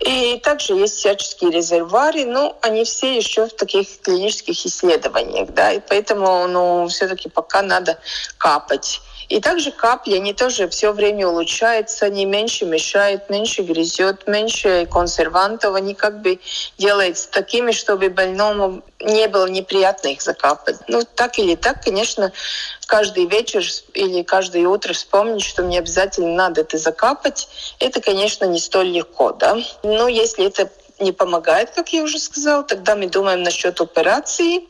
И 0.04 0.38
также 0.40 0.74
есть 0.74 0.96
всяческие 0.96 1.50
резервуары, 1.50 2.26
но 2.26 2.58
они 2.60 2.84
все 2.84 3.16
еще 3.16 3.46
в 3.46 3.54
таких 3.54 4.00
клинических 4.02 4.66
исследованиях, 4.66 5.50
да, 5.50 5.72
и 5.72 5.80
поэтому, 5.80 6.46
ну, 6.46 6.86
все-таки 6.88 7.30
пока 7.30 7.62
надо 7.62 7.98
капать. 8.36 9.00
И 9.28 9.40
также 9.40 9.72
капли, 9.72 10.16
они 10.16 10.32
тоже 10.34 10.68
все 10.68 10.92
время 10.92 11.26
улучшаются, 11.26 12.06
они 12.06 12.24
меньше 12.24 12.64
мешают, 12.64 13.28
меньше 13.28 13.62
грязет, 13.62 14.26
меньше 14.28 14.86
консервантов, 14.90 15.74
они 15.74 15.94
как 15.94 16.22
бы 16.22 16.38
делаются 16.78 17.30
такими, 17.30 17.72
чтобы 17.72 18.08
больному 18.08 18.82
не 19.00 19.26
было 19.28 19.46
неприятно 19.46 20.08
их 20.08 20.22
закапать. 20.22 20.76
Ну, 20.86 21.02
так 21.02 21.38
или 21.38 21.56
так, 21.56 21.82
конечно, 21.82 22.32
каждый 22.86 23.26
вечер 23.26 23.64
или 23.94 24.22
каждое 24.22 24.66
утро 24.66 24.92
вспомнить, 24.92 25.42
что 25.42 25.62
мне 25.62 25.80
обязательно 25.80 26.34
надо 26.34 26.60
это 26.60 26.78
закапать, 26.78 27.48
это, 27.80 28.00
конечно, 28.00 28.44
не 28.44 28.60
столь 28.60 28.88
легко, 28.88 29.32
да. 29.32 29.58
Но 29.82 30.08
если 30.08 30.46
это 30.46 30.70
не 30.98 31.12
помогает, 31.12 31.70
как 31.70 31.92
я 31.92 32.02
уже 32.02 32.18
сказала, 32.18 32.62
тогда 32.62 32.96
мы 32.96 33.08
думаем 33.08 33.42
насчет 33.42 33.80
операции 33.80 34.62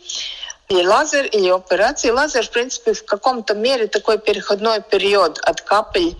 или 0.68 0.85
лазер, 0.85 1.24
или 1.26 1.48
операции. 1.48 2.11
Лазер, 2.11 2.46
в 2.46 2.50
принципе, 2.50 2.92
в 2.92 3.05
каком-то 3.05 3.55
мере 3.55 3.87
такой 3.87 4.18
переходной 4.18 4.83
период 4.83 5.38
от 5.38 5.61
капель 5.61 6.16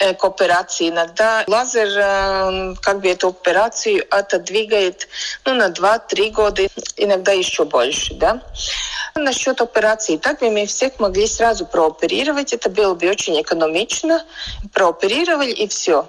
Э, 0.00 0.12
к 0.12 0.24
операции. 0.24 0.88
Иногда 0.88 1.44
лазер 1.46 1.86
э, 1.96 2.74
как 2.82 3.00
бы 3.00 3.08
эту 3.08 3.28
операцию 3.28 4.04
отодвигает 4.10 5.06
ну, 5.44 5.54
на 5.54 5.68
2-3 5.68 6.30
года, 6.32 6.66
иногда 6.96 7.30
еще 7.30 7.64
больше. 7.64 8.14
Да? 8.14 8.42
Насчет 9.14 9.60
операции. 9.60 10.16
Так 10.16 10.40
бы 10.40 10.50
мы 10.50 10.66
всех 10.66 10.98
могли 10.98 11.28
сразу 11.28 11.64
прооперировать. 11.64 12.52
Это 12.52 12.70
было 12.70 12.94
бы 12.94 13.08
очень 13.08 13.40
экономично. 13.40 14.24
Прооперировали 14.72 15.52
и 15.52 15.68
все. 15.68 16.08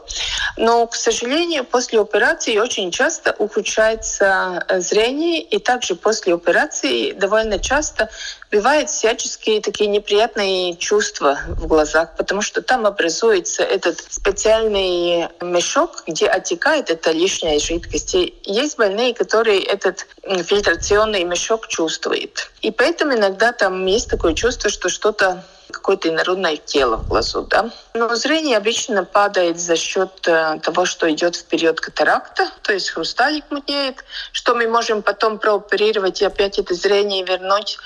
Но, 0.57 0.87
к 0.87 0.95
сожалению, 0.95 1.63
после 1.63 2.01
операции 2.01 2.57
очень 2.57 2.89
часто 2.89 3.35
ухудшается 3.37 4.65
э, 4.67 4.79
зрение. 4.79 5.41
И 5.41 5.59
также 5.59 5.93
после 5.93 6.33
операции 6.33 7.11
довольно 7.11 7.59
часто 7.59 8.09
бывают 8.55 8.89
всяческие 8.89 9.59
такие 9.59 9.89
неприятные 9.89 10.77
чувства 10.77 11.39
в 11.49 11.67
глазах, 11.67 12.15
потому 12.15 12.41
что 12.41 12.61
там 12.61 12.85
образуется 12.85 13.63
этот 13.63 13.99
специальный 14.09 15.27
мешок, 15.41 16.03
где 16.07 16.27
отекает 16.27 16.89
эта 16.89 17.11
лишняя 17.11 17.59
жидкость. 17.59 18.15
И 18.15 18.33
есть 18.43 18.77
больные, 18.77 19.13
которые 19.13 19.61
этот 19.61 20.07
фильтрационный 20.23 21.25
мешок 21.25 21.67
чувствуют. 21.67 22.49
И 22.61 22.71
поэтому 22.71 23.13
иногда 23.15 23.51
там 23.51 23.85
есть 23.85 24.09
такое 24.09 24.33
чувство, 24.33 24.69
что 24.69 24.87
что-то 24.87 25.43
какое-то 25.71 26.09
инородное 26.09 26.57
тело 26.57 26.97
в 26.97 27.07
глазу. 27.07 27.41
Да? 27.43 27.69
Но 27.93 28.13
зрение 28.15 28.57
обычно 28.57 29.03
падает 29.03 29.59
за 29.59 29.75
счет 29.75 30.27
э, 30.27 30.59
того, 30.61 30.85
что 30.85 31.11
идет 31.11 31.35
в 31.35 31.45
период 31.45 31.79
катаракта, 31.79 32.49
то 32.61 32.73
есть 32.73 32.89
хрусталик 32.89 33.45
мутнеет, 33.49 34.03
что 34.31 34.55
мы 34.55 34.67
можем 34.67 35.01
потом 35.01 35.37
прооперировать 35.37 36.21
и 36.21 36.25
опять 36.25 36.59
это 36.59 36.73
зрение 36.73 37.23
вернуть. 37.23 37.77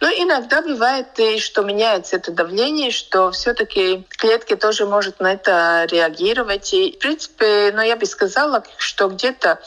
Но 0.00 0.08
иногда 0.08 0.62
бывает 0.62 1.06
и 1.18 1.38
что 1.38 1.62
меняется 1.62 2.16
это 2.16 2.32
давление, 2.32 2.90
что 2.90 3.30
все-таки 3.30 4.06
клетки 4.10 4.56
тоже 4.56 4.86
может 4.86 5.20
на 5.20 5.32
это 5.32 5.86
реагировать. 5.90 6.72
И, 6.74 6.92
в 6.92 6.98
принципе, 6.98 7.72
ну, 7.74 7.82
я 7.82 7.96
бы 7.96 8.06
сказала, 8.06 8.62
что 8.76 9.08
где-то 9.08 9.60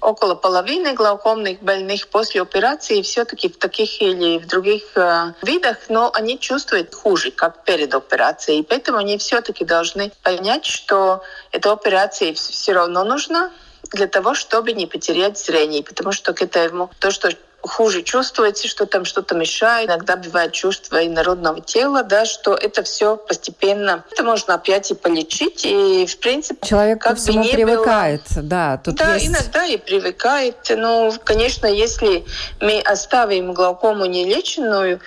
около 0.00 0.34
половины 0.34 0.92
глаукомных 0.94 1.60
больных 1.60 2.08
после 2.08 2.42
операции 2.42 3.02
все-таки 3.02 3.48
в 3.48 3.58
таких 3.58 4.00
или 4.00 4.38
в 4.38 4.46
других 4.46 4.96
э, 4.96 5.32
видах, 5.42 5.76
но 5.88 6.10
они 6.14 6.38
чувствуют 6.38 6.94
хуже 6.94 7.25
хуже, 7.26 7.30
как 7.30 7.64
перед 7.64 7.94
операцией. 7.94 8.62
Поэтому 8.62 8.98
они 8.98 9.18
все-таки 9.18 9.64
должны 9.64 10.12
понять, 10.22 10.64
что 10.64 11.22
эта 11.52 11.72
операция 11.72 12.32
все 12.34 12.72
равно 12.72 13.04
нужна 13.04 13.50
для 13.92 14.06
того, 14.06 14.34
чтобы 14.34 14.72
не 14.72 14.86
потерять 14.86 15.38
зрение. 15.38 15.82
Потому 15.82 16.12
что 16.12 16.32
к 16.32 16.42
этому 16.42 16.90
то, 16.98 17.10
что 17.10 17.30
хуже 17.66 18.02
чувствуете, 18.02 18.68
что 18.68 18.86
там 18.86 19.04
что-то 19.04 19.34
мешает. 19.34 19.88
Иногда 19.88 20.16
бывает 20.16 20.52
чувство 20.52 21.04
инородного 21.04 21.60
тела, 21.60 22.02
да, 22.02 22.24
что 22.24 22.54
это 22.54 22.82
все 22.82 23.16
постепенно. 23.16 24.04
Это 24.10 24.22
можно 24.22 24.54
опять 24.54 24.90
и 24.90 24.94
полечить. 24.94 25.64
И, 25.64 26.06
в 26.06 26.18
принципе, 26.18 26.66
человек 26.66 27.02
как 27.02 27.18
бы 27.18 27.34
не 27.34 27.48
привыкает. 27.48 28.22
Было... 28.34 28.44
Да, 28.44 28.80
тут 28.84 28.96
да 28.96 29.14
есть... 29.14 29.28
иногда 29.28 29.64
и 29.64 29.76
привыкает. 29.76 30.56
Ну, 30.68 31.12
конечно, 31.24 31.66
если 31.66 32.24
мы 32.60 32.80
оставим 32.80 33.52
глаукому 33.52 34.06
нелеченную, 34.06 35.00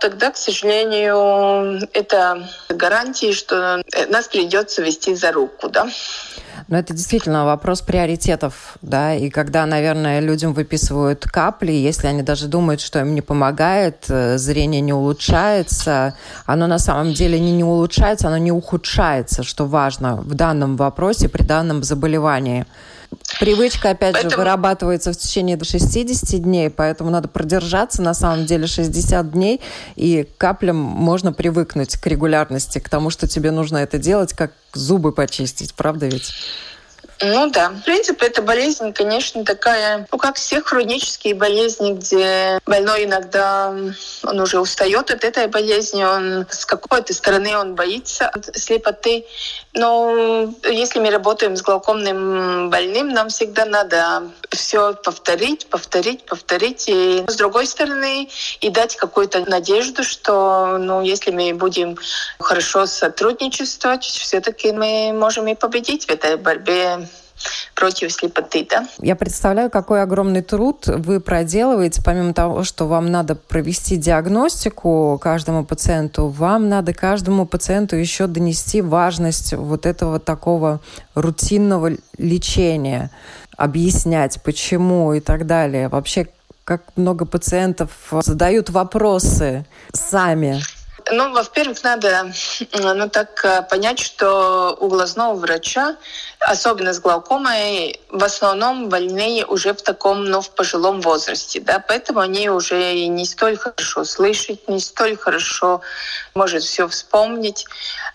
тогда, 0.00 0.30
к 0.30 0.36
сожалению, 0.36 1.88
это 1.92 2.48
гарантии, 2.68 3.32
что 3.32 3.82
нас 4.08 4.28
придется 4.28 4.82
вести 4.82 5.14
за 5.14 5.32
руку, 5.32 5.68
да. 5.68 5.88
Но 6.68 6.78
это 6.78 6.94
действительно 6.94 7.44
вопрос 7.44 7.80
приоритетов, 7.82 8.76
да, 8.82 9.14
и 9.14 9.30
когда, 9.30 9.66
наверное, 9.66 10.20
людям 10.20 10.52
выписывают 10.52 11.24
капли, 11.24 11.72
если 11.72 12.06
они 12.06 12.22
даже 12.22 12.48
думают, 12.48 12.80
что 12.80 13.00
им 13.00 13.14
не 13.14 13.22
помогает, 13.22 14.06
э, 14.08 14.38
зрение 14.38 14.80
не 14.80 14.92
улучшается, 14.92 16.14
оно 16.44 16.66
на 16.66 16.78
самом 16.78 17.12
деле 17.12 17.38
не, 17.38 17.52
не 17.52 17.64
улучшается, 17.64 18.28
оно 18.28 18.38
не 18.38 18.52
ухудшается, 18.52 19.42
что 19.42 19.66
важно 19.66 20.16
в 20.16 20.34
данном 20.34 20.76
вопросе, 20.76 21.28
при 21.28 21.42
данном 21.42 21.82
заболевании. 21.82 22.66
Привычка, 23.38 23.90
опять 23.90 24.14
поэтому... 24.14 24.30
же, 24.30 24.36
вырабатывается 24.38 25.12
в 25.12 25.16
течение 25.16 25.58
60 25.62 26.42
дней, 26.42 26.70
поэтому 26.70 27.10
надо 27.10 27.28
продержаться 27.28 28.02
на 28.02 28.14
самом 28.14 28.46
деле 28.46 28.66
60 28.66 29.30
дней, 29.30 29.60
и 29.94 30.26
каплям 30.38 30.76
можно 30.76 31.32
привыкнуть 31.32 31.96
к 31.96 32.06
регулярности, 32.06 32.78
к 32.78 32.88
тому, 32.88 33.10
что 33.10 33.28
тебе 33.28 33.50
нужно 33.50 33.78
это 33.78 33.98
делать, 33.98 34.32
как 34.32 34.52
зубы 34.72 35.12
почистить, 35.12 35.74
правда 35.74 36.06
ведь? 36.06 36.32
Ну 37.20 37.50
да. 37.50 37.70
В 37.70 37.82
принципе, 37.84 38.26
эта 38.26 38.42
болезнь, 38.42 38.92
конечно, 38.92 39.42
такая, 39.44 40.06
ну 40.12 40.18
как 40.18 40.36
все 40.36 40.60
хронические 40.60 41.34
болезни, 41.34 41.92
где 41.92 42.58
больной 42.66 43.04
иногда, 43.04 43.74
он 44.22 44.40
уже 44.40 44.60
устает 44.60 45.10
от 45.10 45.24
этой 45.24 45.46
болезни, 45.46 46.04
он 46.04 46.46
с 46.50 46.66
какой-то 46.66 47.14
стороны 47.14 47.56
он 47.56 47.74
боится 47.74 48.30
слепоты. 48.54 49.24
Но 49.72 50.52
если 50.64 51.00
мы 51.00 51.10
работаем 51.10 51.56
с 51.56 51.62
глаукомным 51.62 52.68
больным, 52.68 53.08
нам 53.08 53.28
всегда 53.30 53.64
надо 53.64 54.30
все 54.50 54.92
повторить, 54.94 55.66
повторить, 55.68 56.24
повторить. 56.26 56.84
И 56.88 57.24
с 57.26 57.36
другой 57.36 57.66
стороны, 57.66 58.28
и 58.60 58.68
дать 58.68 58.96
какую-то 58.96 59.48
надежду, 59.48 60.04
что 60.04 60.76
ну, 60.78 61.00
если 61.02 61.30
мы 61.30 61.54
будем 61.54 61.96
хорошо 62.38 62.86
сотрудничествовать, 62.86 64.04
все-таки 64.04 64.72
мы 64.72 65.12
можем 65.14 65.46
и 65.48 65.54
победить 65.54 66.06
в 66.06 66.10
этой 66.10 66.36
борьбе 66.36 67.05
против 67.74 68.12
слепоты. 68.12 68.66
Да? 68.68 68.86
Я 69.00 69.16
представляю, 69.16 69.70
какой 69.70 70.02
огромный 70.02 70.42
труд 70.42 70.86
вы 70.86 71.20
проделываете, 71.20 72.02
помимо 72.02 72.32
того, 72.34 72.64
что 72.64 72.86
вам 72.86 73.10
надо 73.10 73.34
провести 73.34 73.96
диагностику 73.96 75.18
каждому 75.22 75.64
пациенту, 75.64 76.28
вам 76.28 76.68
надо 76.68 76.92
каждому 76.92 77.46
пациенту 77.46 77.96
еще 77.96 78.26
донести 78.26 78.80
важность 78.82 79.52
вот 79.54 79.86
этого 79.86 80.18
такого 80.18 80.80
рутинного 81.14 81.92
лечения, 82.18 83.10
объяснять, 83.56 84.40
почему 84.42 85.14
и 85.14 85.20
так 85.20 85.46
далее. 85.46 85.88
Вообще, 85.88 86.28
как 86.64 86.82
много 86.96 87.26
пациентов 87.26 87.90
задают 88.22 88.70
вопросы 88.70 89.64
сами 89.92 90.60
ну, 91.10 91.32
во-первых, 91.32 91.82
надо 91.84 92.32
ну, 92.72 93.08
так 93.08 93.44
э, 93.44 93.62
понять, 93.62 93.98
что 93.98 94.76
у 94.80 94.88
глазного 94.88 95.34
врача, 95.34 95.96
особенно 96.40 96.92
с 96.92 97.00
глаукомой, 97.00 98.00
в 98.10 98.22
основном 98.24 98.88
больные 98.88 99.46
уже 99.46 99.72
в 99.72 99.82
таком, 99.82 100.24
ну, 100.24 100.40
в 100.40 100.50
пожилом 100.50 101.00
возрасте, 101.00 101.60
да, 101.60 101.82
поэтому 101.86 102.20
они 102.20 102.50
уже 102.50 103.06
не 103.06 103.24
столь 103.24 103.56
хорошо 103.56 104.04
слышат, 104.04 104.68
не 104.68 104.80
столь 104.80 105.16
хорошо 105.16 105.80
может 106.34 106.62
все 106.62 106.88
вспомнить. 106.88 107.66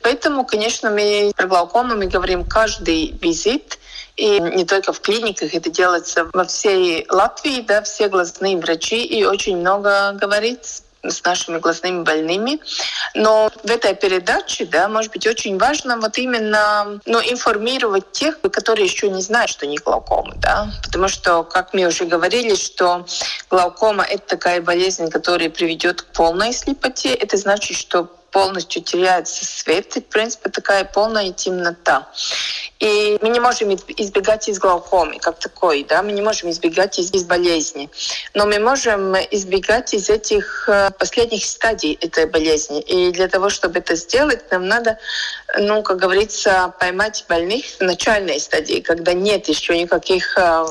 Поэтому, 0.01 0.45
конечно, 0.45 0.89
мы 0.89 1.31
про 1.35 1.47
глаукому 1.47 1.95
мы 1.95 2.07
говорим 2.07 2.45
каждый 2.45 3.17
визит, 3.21 3.79
и 4.17 4.39
не 4.39 4.65
только 4.65 4.91
в 4.91 4.99
клиниках, 4.99 5.53
это 5.53 5.69
делается 5.69 6.29
во 6.33 6.43
всей 6.43 7.05
Латвии, 7.09 7.61
да, 7.61 7.81
все 7.83 8.09
глазные 8.09 8.57
врачи, 8.57 9.03
и 9.03 9.23
очень 9.23 9.57
много 9.57 10.11
говорит 10.13 10.65
с 11.03 11.23
нашими 11.23 11.57
глазными 11.57 12.03
больными. 12.03 12.59
Но 13.15 13.51
в 13.63 13.69
этой 13.69 13.95
передаче, 13.95 14.65
да, 14.65 14.87
может 14.87 15.11
быть, 15.11 15.25
очень 15.27 15.57
важно 15.57 15.97
вот 15.97 16.17
именно 16.17 16.99
ну, 17.05 17.19
информировать 17.19 18.11
тех, 18.11 18.39
которые 18.41 18.85
еще 18.85 19.09
не 19.09 19.21
знают, 19.21 19.49
что 19.49 19.65
не 19.65 19.77
глаукома, 19.77 20.33
да, 20.35 20.71
потому 20.83 21.07
что, 21.07 21.43
как 21.43 21.73
мы 21.73 21.85
уже 21.85 22.05
говорили, 22.05 22.55
что 22.55 23.05
глаукома— 23.49 24.03
это 24.09 24.27
такая 24.27 24.61
болезнь, 24.61 25.09
которая 25.09 25.49
приведет 25.49 26.01
к 26.01 26.05
полной 26.05 26.53
слепоте. 26.53 27.13
Это 27.13 27.37
значит, 27.37 27.77
что 27.77 28.09
полностью 28.31 28.81
теряется 28.81 29.45
свет, 29.45 29.95
и, 29.97 30.01
в 30.01 30.05
принципе, 30.05 30.49
такая 30.49 30.85
полная 30.85 31.31
темнота. 31.31 32.07
И 32.79 33.19
мы 33.21 33.29
не 33.29 33.39
можем 33.39 33.73
избегать 33.73 34.47
из 34.49 34.57
глаукомы 34.57 35.19
как 35.19 35.37
такой, 35.37 35.83
да, 35.83 36.01
мы 36.01 36.13
не 36.13 36.21
можем 36.21 36.49
избегать 36.49 36.97
из, 36.97 37.13
из 37.13 37.23
болезни, 37.25 37.89
но 38.33 38.45
мы 38.45 38.59
можем 38.59 39.15
избегать 39.31 39.93
из 39.93 40.09
этих 40.09 40.67
э, 40.67 40.89
последних 40.97 41.45
стадий 41.45 41.97
этой 42.01 42.25
болезни. 42.25 42.81
И 42.81 43.11
для 43.11 43.27
того, 43.27 43.49
чтобы 43.49 43.79
это 43.79 43.95
сделать, 43.95 44.49
нам 44.51 44.67
надо, 44.67 44.97
ну, 45.59 45.83
как 45.83 45.97
говорится, 45.97 46.73
поймать 46.79 47.25
больных 47.29 47.65
в 47.79 47.81
начальной 47.81 48.39
стадии, 48.39 48.81
когда 48.81 49.13
нет 49.13 49.47
еще 49.47 49.77
никаких 49.77 50.37
э, 50.37 50.65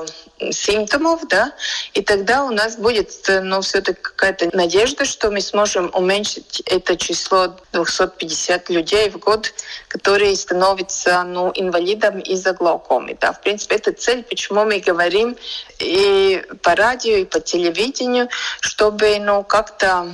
симптомов, 0.50 1.26
да, 1.28 1.52
и 1.94 2.02
тогда 2.02 2.44
у 2.44 2.50
нас 2.50 2.76
будет, 2.76 3.10
ну, 3.42 3.60
все-таки 3.60 4.00
какая-то 4.00 4.50
надежда, 4.56 5.04
что 5.04 5.30
мы 5.30 5.40
сможем 5.40 5.90
уменьшить 5.94 6.62
это 6.66 6.96
число 6.96 7.56
250 7.72 8.70
людей 8.70 9.10
в 9.10 9.18
год, 9.18 9.52
которые 9.88 10.34
становятся, 10.36 11.22
ну, 11.24 11.50
инвалидом 11.54 12.20
из-за 12.20 12.52
глаукомы, 12.52 13.16
да. 13.20 13.32
В 13.32 13.40
принципе, 13.40 13.76
это 13.76 13.92
цель, 13.92 14.22
почему 14.22 14.64
мы 14.64 14.80
говорим 14.80 15.36
и 15.78 16.42
по 16.62 16.74
радио, 16.74 17.16
и 17.16 17.24
по 17.24 17.40
телевидению, 17.40 18.28
чтобы, 18.60 19.18
ну, 19.18 19.42
как-то 19.42 20.08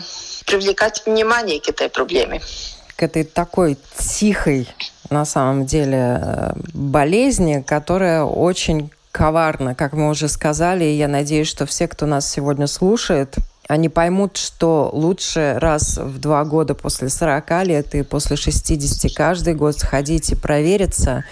привлекать 0.47 1.03
внимание 1.07 1.61
к 1.61 1.69
этой 1.69 1.89
проблеме. 1.89 2.41
К 2.97 3.03
этой 3.03 3.25
такой 3.25 3.77
тихой 3.99 4.69
на 5.11 5.25
самом 5.25 5.67
деле 5.67 6.21
э, 6.21 6.53
болезни, 6.73 7.63
которая 7.67 8.25
очень 8.25 8.91
коварно, 9.17 9.75
как 9.75 9.95
мы 9.95 10.11
уже 10.11 10.29
сказали. 10.29 10.85
И 10.85 10.99
я 10.99 11.09
надеюсь, 11.09 11.49
что 11.49 11.65
все, 11.65 11.89
кто 11.89 12.05
нас 12.05 12.31
сегодня 12.31 12.67
слушает, 12.67 13.37
они 13.67 13.89
поймут, 13.89 14.37
что 14.37 14.91
лучше 14.93 15.57
раз 15.59 15.97
в 15.97 16.21
два 16.21 16.45
года 16.45 16.75
после 16.75 17.09
40 17.09 17.65
лет 17.65 17.95
и 17.95 18.03
после 18.03 18.37
60 18.37 19.11
каждый 19.15 19.55
год 19.55 19.79
сходить 19.79 20.31
и 20.31 20.37
провериться. 20.37 21.25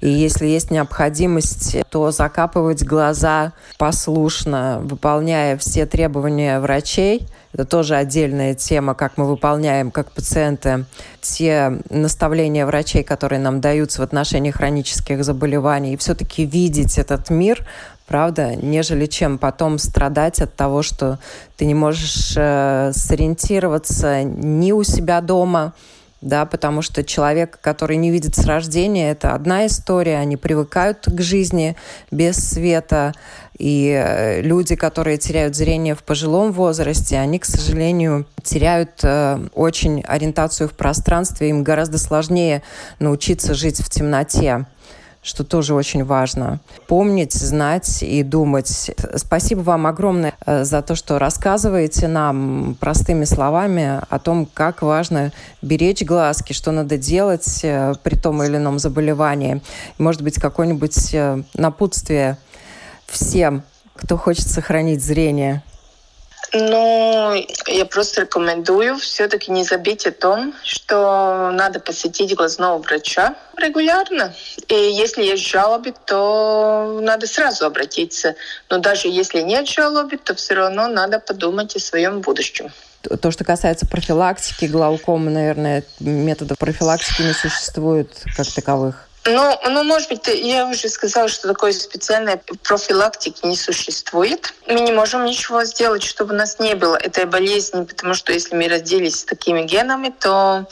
И 0.00 0.08
если 0.08 0.46
есть 0.46 0.70
необходимость, 0.70 1.78
то 1.90 2.12
закапывать 2.12 2.84
глаза 2.84 3.52
послушно, 3.76 4.80
выполняя 4.84 5.58
все 5.58 5.84
требования 5.84 6.60
врачей– 6.60 7.26
это 7.52 7.64
тоже 7.64 7.96
отдельная 7.96 8.54
тема, 8.54 8.94
как 8.94 9.18
мы 9.18 9.26
выполняем, 9.26 9.90
как 9.90 10.10
пациенты, 10.10 10.86
те 11.20 11.78
наставления 11.90 12.64
врачей, 12.64 13.02
которые 13.02 13.40
нам 13.40 13.60
даются 13.60 14.00
в 14.00 14.04
отношении 14.04 14.50
хронических 14.50 15.22
заболеваний, 15.24 15.94
и 15.94 15.96
все-таки 15.96 16.46
видеть 16.46 16.98
этот 16.98 17.28
мир, 17.28 17.66
правда, 18.06 18.56
нежели 18.56 19.06
чем 19.06 19.38
потом 19.38 19.78
страдать 19.78 20.40
от 20.40 20.54
того, 20.54 20.82
что 20.82 21.18
ты 21.56 21.66
не 21.66 21.74
можешь 21.74 22.34
э, 22.36 22.92
сориентироваться 22.94 24.22
ни 24.22 24.72
у 24.72 24.82
себя 24.82 25.20
дома, 25.20 25.74
да, 26.22 26.46
потому 26.46 26.82
что 26.82 27.04
человек, 27.04 27.58
который 27.60 27.96
не 27.96 28.10
видит 28.10 28.36
с 28.36 28.46
рождения, 28.46 29.10
это 29.10 29.34
одна 29.34 29.66
история, 29.66 30.18
они 30.18 30.36
привыкают 30.36 31.04
к 31.04 31.20
жизни 31.20 31.76
без 32.10 32.36
света, 32.36 33.12
и 33.58 33.88
э, 33.88 34.40
люди, 34.40 34.76
которые 34.76 35.18
теряют 35.18 35.54
зрение 35.56 35.94
в 35.94 36.02
пожилом 36.04 36.52
возрасте, 36.52 37.18
они, 37.18 37.38
к 37.38 37.44
сожалению, 37.44 38.26
теряют 38.42 39.00
э, 39.02 39.48
очень 39.52 40.00
ориентацию 40.02 40.68
в 40.68 40.72
пространстве, 40.72 41.50
им 41.50 41.64
гораздо 41.64 41.98
сложнее 41.98 42.62
научиться 42.98 43.52
жить 43.54 43.80
в 43.80 43.90
темноте 43.90 44.64
что 45.22 45.44
тоже 45.44 45.74
очень 45.74 46.04
важно. 46.04 46.58
Помнить, 46.88 47.32
знать 47.32 48.02
и 48.02 48.24
думать. 48.24 48.90
Спасибо 49.14 49.60
вам 49.60 49.86
огромное 49.86 50.34
э, 50.44 50.64
за 50.64 50.82
то, 50.82 50.96
что 50.96 51.20
рассказываете 51.20 52.08
нам 52.08 52.76
простыми 52.80 53.24
словами 53.24 54.00
о 54.08 54.18
том, 54.18 54.46
как 54.52 54.82
важно 54.82 55.32
беречь 55.62 56.02
глазки, 56.02 56.52
что 56.52 56.72
надо 56.72 56.98
делать 56.98 57.60
э, 57.62 57.94
при 58.02 58.16
том 58.16 58.42
или 58.42 58.56
ином 58.56 58.80
заболевании. 58.80 59.62
Может 59.96 60.22
быть, 60.22 60.40
какое-нибудь 60.40 61.14
э, 61.14 61.42
напутствие 61.54 62.36
всем, 63.06 63.62
кто 63.94 64.16
хочет 64.16 64.48
сохранить 64.48 65.04
зрение. 65.04 65.62
Ну, 66.54 67.34
я 67.66 67.86
просто 67.86 68.22
рекомендую 68.22 68.98
все-таки 68.98 69.50
не 69.50 69.64
забыть 69.64 70.06
о 70.06 70.12
том, 70.12 70.54
что 70.64 71.50
надо 71.50 71.80
посетить 71.80 72.34
глазного 72.36 72.78
врача 72.78 73.36
регулярно. 73.56 74.34
И 74.68 74.74
если 74.74 75.22
есть 75.22 75.46
жалобы, 75.46 75.94
то 76.04 76.98
надо 77.00 77.26
сразу 77.26 77.64
обратиться. 77.64 78.34
Но 78.68 78.78
даже 78.78 79.08
если 79.08 79.40
нет 79.40 79.66
жалобы, 79.66 80.18
то 80.18 80.34
все 80.34 80.54
равно 80.54 80.88
надо 80.88 81.20
подумать 81.20 81.74
о 81.76 81.80
своем 81.80 82.20
будущем. 82.20 82.70
То, 83.20 83.30
что 83.30 83.44
касается 83.44 83.86
профилактики 83.86 84.66
глаукомы, 84.66 85.30
наверное, 85.30 85.84
методов 86.00 86.58
профилактики 86.58 87.22
не 87.22 87.32
существует 87.32 88.10
как 88.36 88.46
таковых. 88.46 89.08
Ну, 89.24 89.56
ну, 89.68 89.84
может 89.84 90.08
быть, 90.08 90.26
я 90.26 90.66
уже 90.66 90.88
сказала, 90.88 91.28
что 91.28 91.46
такой 91.46 91.72
специальной 91.72 92.38
профилактики 92.38 93.46
не 93.46 93.56
существует. 93.56 94.52
Мы 94.66 94.80
не 94.80 94.90
можем 94.90 95.24
ничего 95.24 95.62
сделать, 95.62 96.02
чтобы 96.02 96.34
у 96.34 96.36
нас 96.36 96.58
не 96.58 96.74
было 96.74 96.96
этой 96.96 97.24
болезни, 97.26 97.84
потому 97.84 98.14
что 98.14 98.32
если 98.32 98.56
мы 98.56 98.66
родились 98.66 99.20
с 99.20 99.24
такими 99.24 99.62
генами, 99.62 100.12
то, 100.18 100.66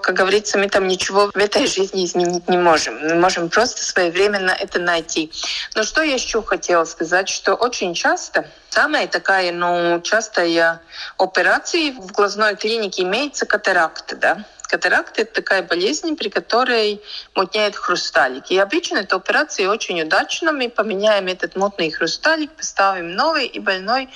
как 0.00 0.16
говорится, 0.16 0.58
мы 0.58 0.68
там 0.68 0.88
ничего 0.88 1.30
в 1.32 1.36
этой 1.36 1.68
жизни 1.68 2.04
изменить 2.04 2.48
не 2.48 2.58
можем. 2.58 2.98
Мы 2.98 3.14
можем 3.14 3.48
просто 3.48 3.84
своевременно 3.84 4.50
это 4.50 4.80
найти. 4.80 5.30
Но 5.76 5.84
что 5.84 6.02
я 6.02 6.14
еще 6.14 6.42
хотела 6.42 6.84
сказать, 6.86 7.28
что 7.28 7.54
очень 7.54 7.94
часто 7.94 8.50
самая 8.70 9.06
такая, 9.06 9.52
ну, 9.52 10.00
частая 10.00 10.80
операция 11.16 11.92
в 11.92 12.10
глазной 12.10 12.56
клинике 12.56 13.02
имеется 13.02 13.46
катаракта, 13.46 14.16
да, 14.16 14.44
Катаракта– 14.74 15.20
это 15.22 15.34
такая 15.34 15.62
болезнь, 15.62 16.16
при 16.16 16.28
которой 16.28 17.00
мутнеет 17.36 17.76
хрусталик. 17.76 18.50
И 18.50 18.58
обычно 18.58 18.98
эта 18.98 19.14
операция 19.14 19.68
очень 19.68 20.02
удачна. 20.02 20.50
Мы 20.50 20.68
поменяем 20.68 21.28
этот 21.28 21.54
мутный 21.54 21.92
хрусталик, 21.92 22.50
поставим 22.50 23.12
новый, 23.12 23.46
и 23.46 23.60
больной 23.60 24.08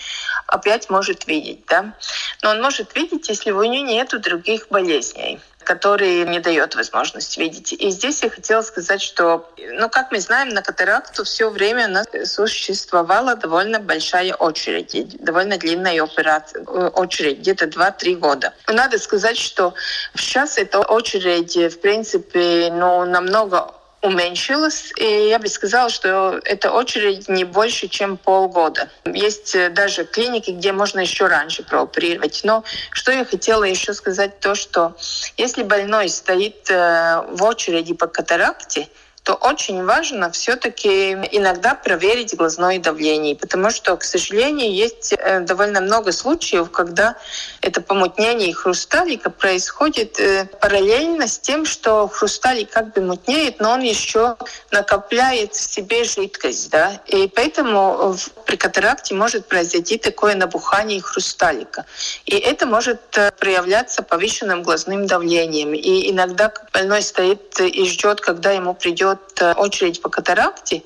опять 0.49 0.90
может 0.90 1.29
видеть. 1.29 1.64
Да? 1.66 1.94
Но 2.42 2.51
он 2.51 2.61
может 2.61 2.97
видеть, 2.97 3.29
если 3.29 3.53
у 3.53 3.62
него 3.62 3.87
нет 3.87 4.21
других 4.21 4.66
болезней 4.68 5.38
который 5.68 6.24
не 6.24 6.40
дает 6.40 6.74
возможность 6.74 7.37
видеть. 7.37 7.74
И 7.74 7.90
здесь 7.90 8.22
я 8.22 8.31
хотела 8.31 8.62
сказать, 8.62 9.02
что, 9.02 9.46
ну, 9.74 9.90
как 9.90 10.11
мы 10.11 10.18
знаем, 10.18 10.48
на 10.48 10.62
катаракту 10.62 11.24
все 11.24 11.50
время 11.50 11.88
у 11.88 11.90
нас 11.90 12.07
существовала 12.24 13.37
довольно 13.37 13.78
большая 13.78 14.33
очередь, 14.35 15.22
довольно 15.22 15.59
длинная 15.59 16.02
операция, 16.02 16.62
э, 16.62 16.88
очередь, 16.94 17.40
где-то 17.40 17.66
2-3 17.66 18.14
года. 18.16 18.54
Надо 18.66 18.98
сказать, 18.98 19.37
что 19.37 19.74
сейчас 20.16 20.57
эта 20.57 20.81
очередь, 20.81 21.54
в 21.54 21.81
принципе, 21.81 22.70
ну, 22.72 23.04
намного 23.04 23.74
уменьшилась, 24.01 24.93
и 24.97 25.29
я 25.29 25.39
бы 25.39 25.49
сказала, 25.49 25.91
что 25.91 26.41
это 26.45 26.71
очередь 26.71 27.29
не 27.29 27.45
больше, 27.45 27.89
чем 27.89 28.17
полгода. 28.17 28.89
Есть 29.05 29.55
э, 29.57 29.71
даже 29.71 30.05
клиники, 30.05 30.53
где 30.53 30.73
можно 30.73 31.01
еще 31.01 31.27
раньше 31.27 31.65
прооперировать. 31.65 32.43
Но 32.45 32.63
что 32.93 33.11
я 33.11 33.25
хотела 33.25 33.65
еще 33.65 33.95
сказать, 33.95 34.39
то, 34.39 34.55
что 34.55 34.95
если 35.37 35.65
больной 35.65 36.09
стоит 36.09 36.71
э, 36.71 37.23
в 37.29 37.43
очереди 37.43 37.95
по 37.95 38.07
катаракте, 38.07 38.89
то 39.29 39.35
очень 39.35 39.85
важно 39.85 40.31
все-таки 40.31 41.12
иногда 41.33 41.75
проверить 41.75 42.35
глазное 42.35 42.79
давление, 42.79 43.37
потому 43.37 43.71
что, 43.71 43.95
к 43.99 44.03
сожалению, 44.03 44.73
есть 44.73 45.12
э, 45.12 45.41
довольно 45.41 45.83
много 45.83 46.12
случаев, 46.12 46.71
когда 46.71 47.14
это 47.61 47.83
помутнение 47.83 48.55
хрусталика 48.55 49.29
происходит 49.29 50.19
э, 50.19 50.47
параллельно 50.62 51.29
с 51.29 51.38
тем, 51.38 51.67
что 51.67 52.09
хрусталик 52.09 52.71
как 52.71 52.95
бы 52.95 53.03
мутнеет, 53.03 53.61
но 53.61 53.73
он 53.73 53.81
еще 53.81 54.38
накопляет 54.71 55.53
в 55.53 55.61
себе 55.61 56.05
жидкость, 56.05 56.71
да, 56.71 56.99
и 57.05 57.29
поэтому 57.29 58.17
при 58.47 58.57
катаракте 58.57 59.14
может 59.14 59.47
произойти 59.47 59.99
такое 59.99 60.37
набухание 60.37 61.03
хрусталика, 61.03 61.85
и 62.25 62.35
это 62.35 62.64
может 62.64 63.01
э, 63.19 63.31
проявляться 63.33 64.03
повышенным 64.03 64.62
глазным 64.62 65.07
давлением, 65.07 65.75
и 65.75 66.11
иногда 66.11 66.51
больной 66.73 67.03
стоит 67.03 67.61
и 67.61 67.85
ждет, 67.85 68.23
когда 68.23 68.53
ему 68.53 68.73
придет 68.73 69.17
идет 69.18 69.42
э, 69.42 69.52
очередь 69.52 70.02
по 70.02 70.09
катаракте, 70.09 70.83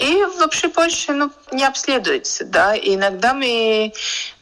и 0.00 0.24
вообще 0.38 0.68
больше 0.68 1.12
ну, 1.12 1.30
не 1.52 1.64
обследуется. 1.64 2.44
Да? 2.44 2.74
И 2.74 2.94
иногда 2.94 3.34
мы 3.34 3.92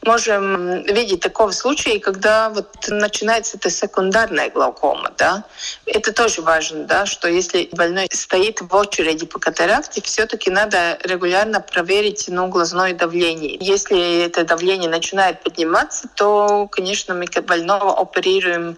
можем 0.03 0.83
видеть 0.83 1.19
такого 1.19 1.51
случая, 1.51 1.99
когда 1.99 2.49
вот 2.49 2.69
начинается 2.87 3.57
эта 3.57 3.69
секундарная 3.69 4.49
глаукома. 4.49 5.11
Да? 5.17 5.43
Это 5.85 6.13
тоже 6.13 6.41
важно, 6.41 6.85
да, 6.85 7.05
что 7.05 7.27
если 7.27 7.67
больной 7.73 8.07
стоит 8.11 8.61
в 8.61 8.73
очереди 8.73 9.25
по 9.25 9.39
катаракте, 9.39 10.01
все-таки 10.01 10.49
надо 10.49 10.97
регулярно 11.03 11.59
проверить 11.59 12.25
ну, 12.29 12.47
глазное 12.47 12.93
давление. 12.93 13.57
Если 13.59 14.23
это 14.23 14.45
давление 14.45 14.89
начинает 14.89 15.43
подниматься, 15.43 16.07
то, 16.15 16.67
конечно, 16.71 17.13
мы 17.13 17.25
больного 17.41 17.99
оперируем 17.99 18.77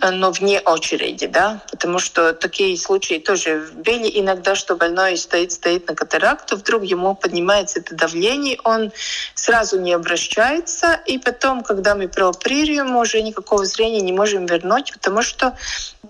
э, 0.00 0.10
но 0.10 0.30
вне 0.30 0.60
очереди, 0.60 1.26
да, 1.26 1.62
потому 1.70 1.98
что 1.98 2.32
такие 2.32 2.76
случаи 2.76 3.18
тоже 3.18 3.68
были 3.74 4.10
иногда, 4.20 4.54
что 4.54 4.76
больной 4.76 5.16
стоит, 5.16 5.52
стоит 5.52 5.88
на 5.88 5.94
катаракте, 5.94 6.21
катаракту, 6.22 6.56
вдруг 6.56 6.84
ему 6.84 7.14
поднимается 7.14 7.80
это 7.80 7.94
давление, 7.94 8.58
он 8.64 8.92
сразу 9.34 9.80
не 9.80 9.92
обращается, 9.92 11.00
и 11.06 11.18
потом, 11.18 11.62
когда 11.62 11.94
мы 11.94 12.08
прооперируем, 12.08 12.96
уже 12.96 13.22
никакого 13.22 13.64
зрения 13.64 14.00
не 14.00 14.12
можем 14.12 14.46
вернуть, 14.46 14.92
потому 14.92 15.22
что 15.22 15.56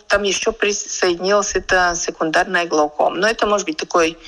там 0.09 0.23
еще 0.23 0.53
присоединилась 0.53 1.55
эта 1.55 1.95
секундарная 1.95 2.67
глаукома. 2.67 3.17
Но 3.17 3.27
это 3.27 3.47
может 3.47 3.67
быть 3.67 3.79
такой, 3.79 4.19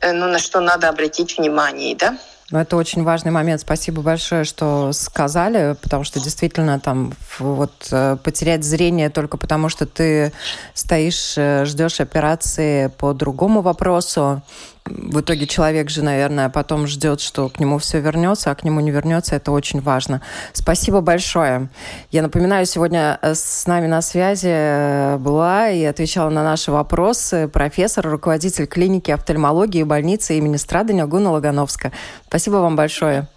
э, 0.00 0.12
ну, 0.12 0.26
на 0.26 0.38
что 0.38 0.60
надо 0.60 0.88
обратить 0.88 1.38
внимание, 1.38 1.96
да? 1.96 2.18
Ну, 2.50 2.58
это 2.60 2.76
очень 2.76 3.02
важный 3.02 3.32
момент. 3.32 3.62
Спасибо 3.62 4.02
большое, 4.02 4.44
что 4.44 4.92
сказали, 4.92 5.76
потому 5.82 6.04
что 6.04 6.20
действительно 6.20 6.78
там 6.78 7.14
вот 7.38 7.72
э, 7.90 8.16
потерять 8.22 8.64
зрение 8.64 9.08
только 9.08 9.38
потому, 9.38 9.70
что 9.70 9.86
ты 9.86 10.32
стоишь, 10.74 11.34
э, 11.36 11.64
ждешь 11.64 12.00
операции 12.00 12.88
по 12.98 13.14
другому 13.14 13.62
вопросу, 13.62 14.42
в 14.86 15.20
итоге 15.20 15.46
человек 15.46 15.88
же, 15.88 16.02
наверное, 16.02 16.50
потом 16.50 16.86
ждет, 16.86 17.20
что 17.20 17.48
к 17.48 17.58
нему 17.58 17.78
все 17.78 18.00
вернется, 18.00 18.50
а 18.50 18.54
к 18.54 18.64
нему 18.64 18.80
не 18.80 18.90
вернется. 18.90 19.34
Это 19.34 19.50
очень 19.50 19.80
важно. 19.80 20.20
Спасибо 20.52 21.00
большое. 21.00 21.68
Я 22.10 22.22
напоминаю, 22.22 22.66
сегодня 22.66 23.18
э, 23.22 23.34
с 23.34 23.66
нами 23.66 23.86
на 23.86 24.02
связи 24.02 24.50
э, 24.50 25.16
была 25.16 25.70
и 25.70 25.82
отвечала 25.84 26.28
на 26.28 26.44
наши 26.44 26.70
вопросы 26.70 27.48
профессор, 27.48 28.06
руководитель 28.06 28.66
клиники 28.66 29.10
офтальмологии 29.10 29.80
и 29.80 29.84
больницы 29.84 30.36
имени 30.36 30.56
Страдания 30.56 31.06
Гуна 31.06 31.30
Логановска. 31.30 31.90
Спасибо 32.28 32.56
вам 32.56 32.76
большое. 32.76 33.28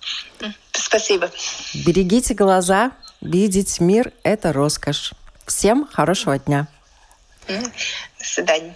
Спасибо. 0.74 1.32
Берегите 1.74 2.34
глаза. 2.34 2.92
Видеть 3.22 3.80
мир– 3.80 4.12
это 4.24 4.54
роскошь. 4.54 5.14
Всем 5.46 5.88
хорошего 5.92 6.38
дня. 6.38 6.68
До 7.48 7.62
свидания. 8.20 8.76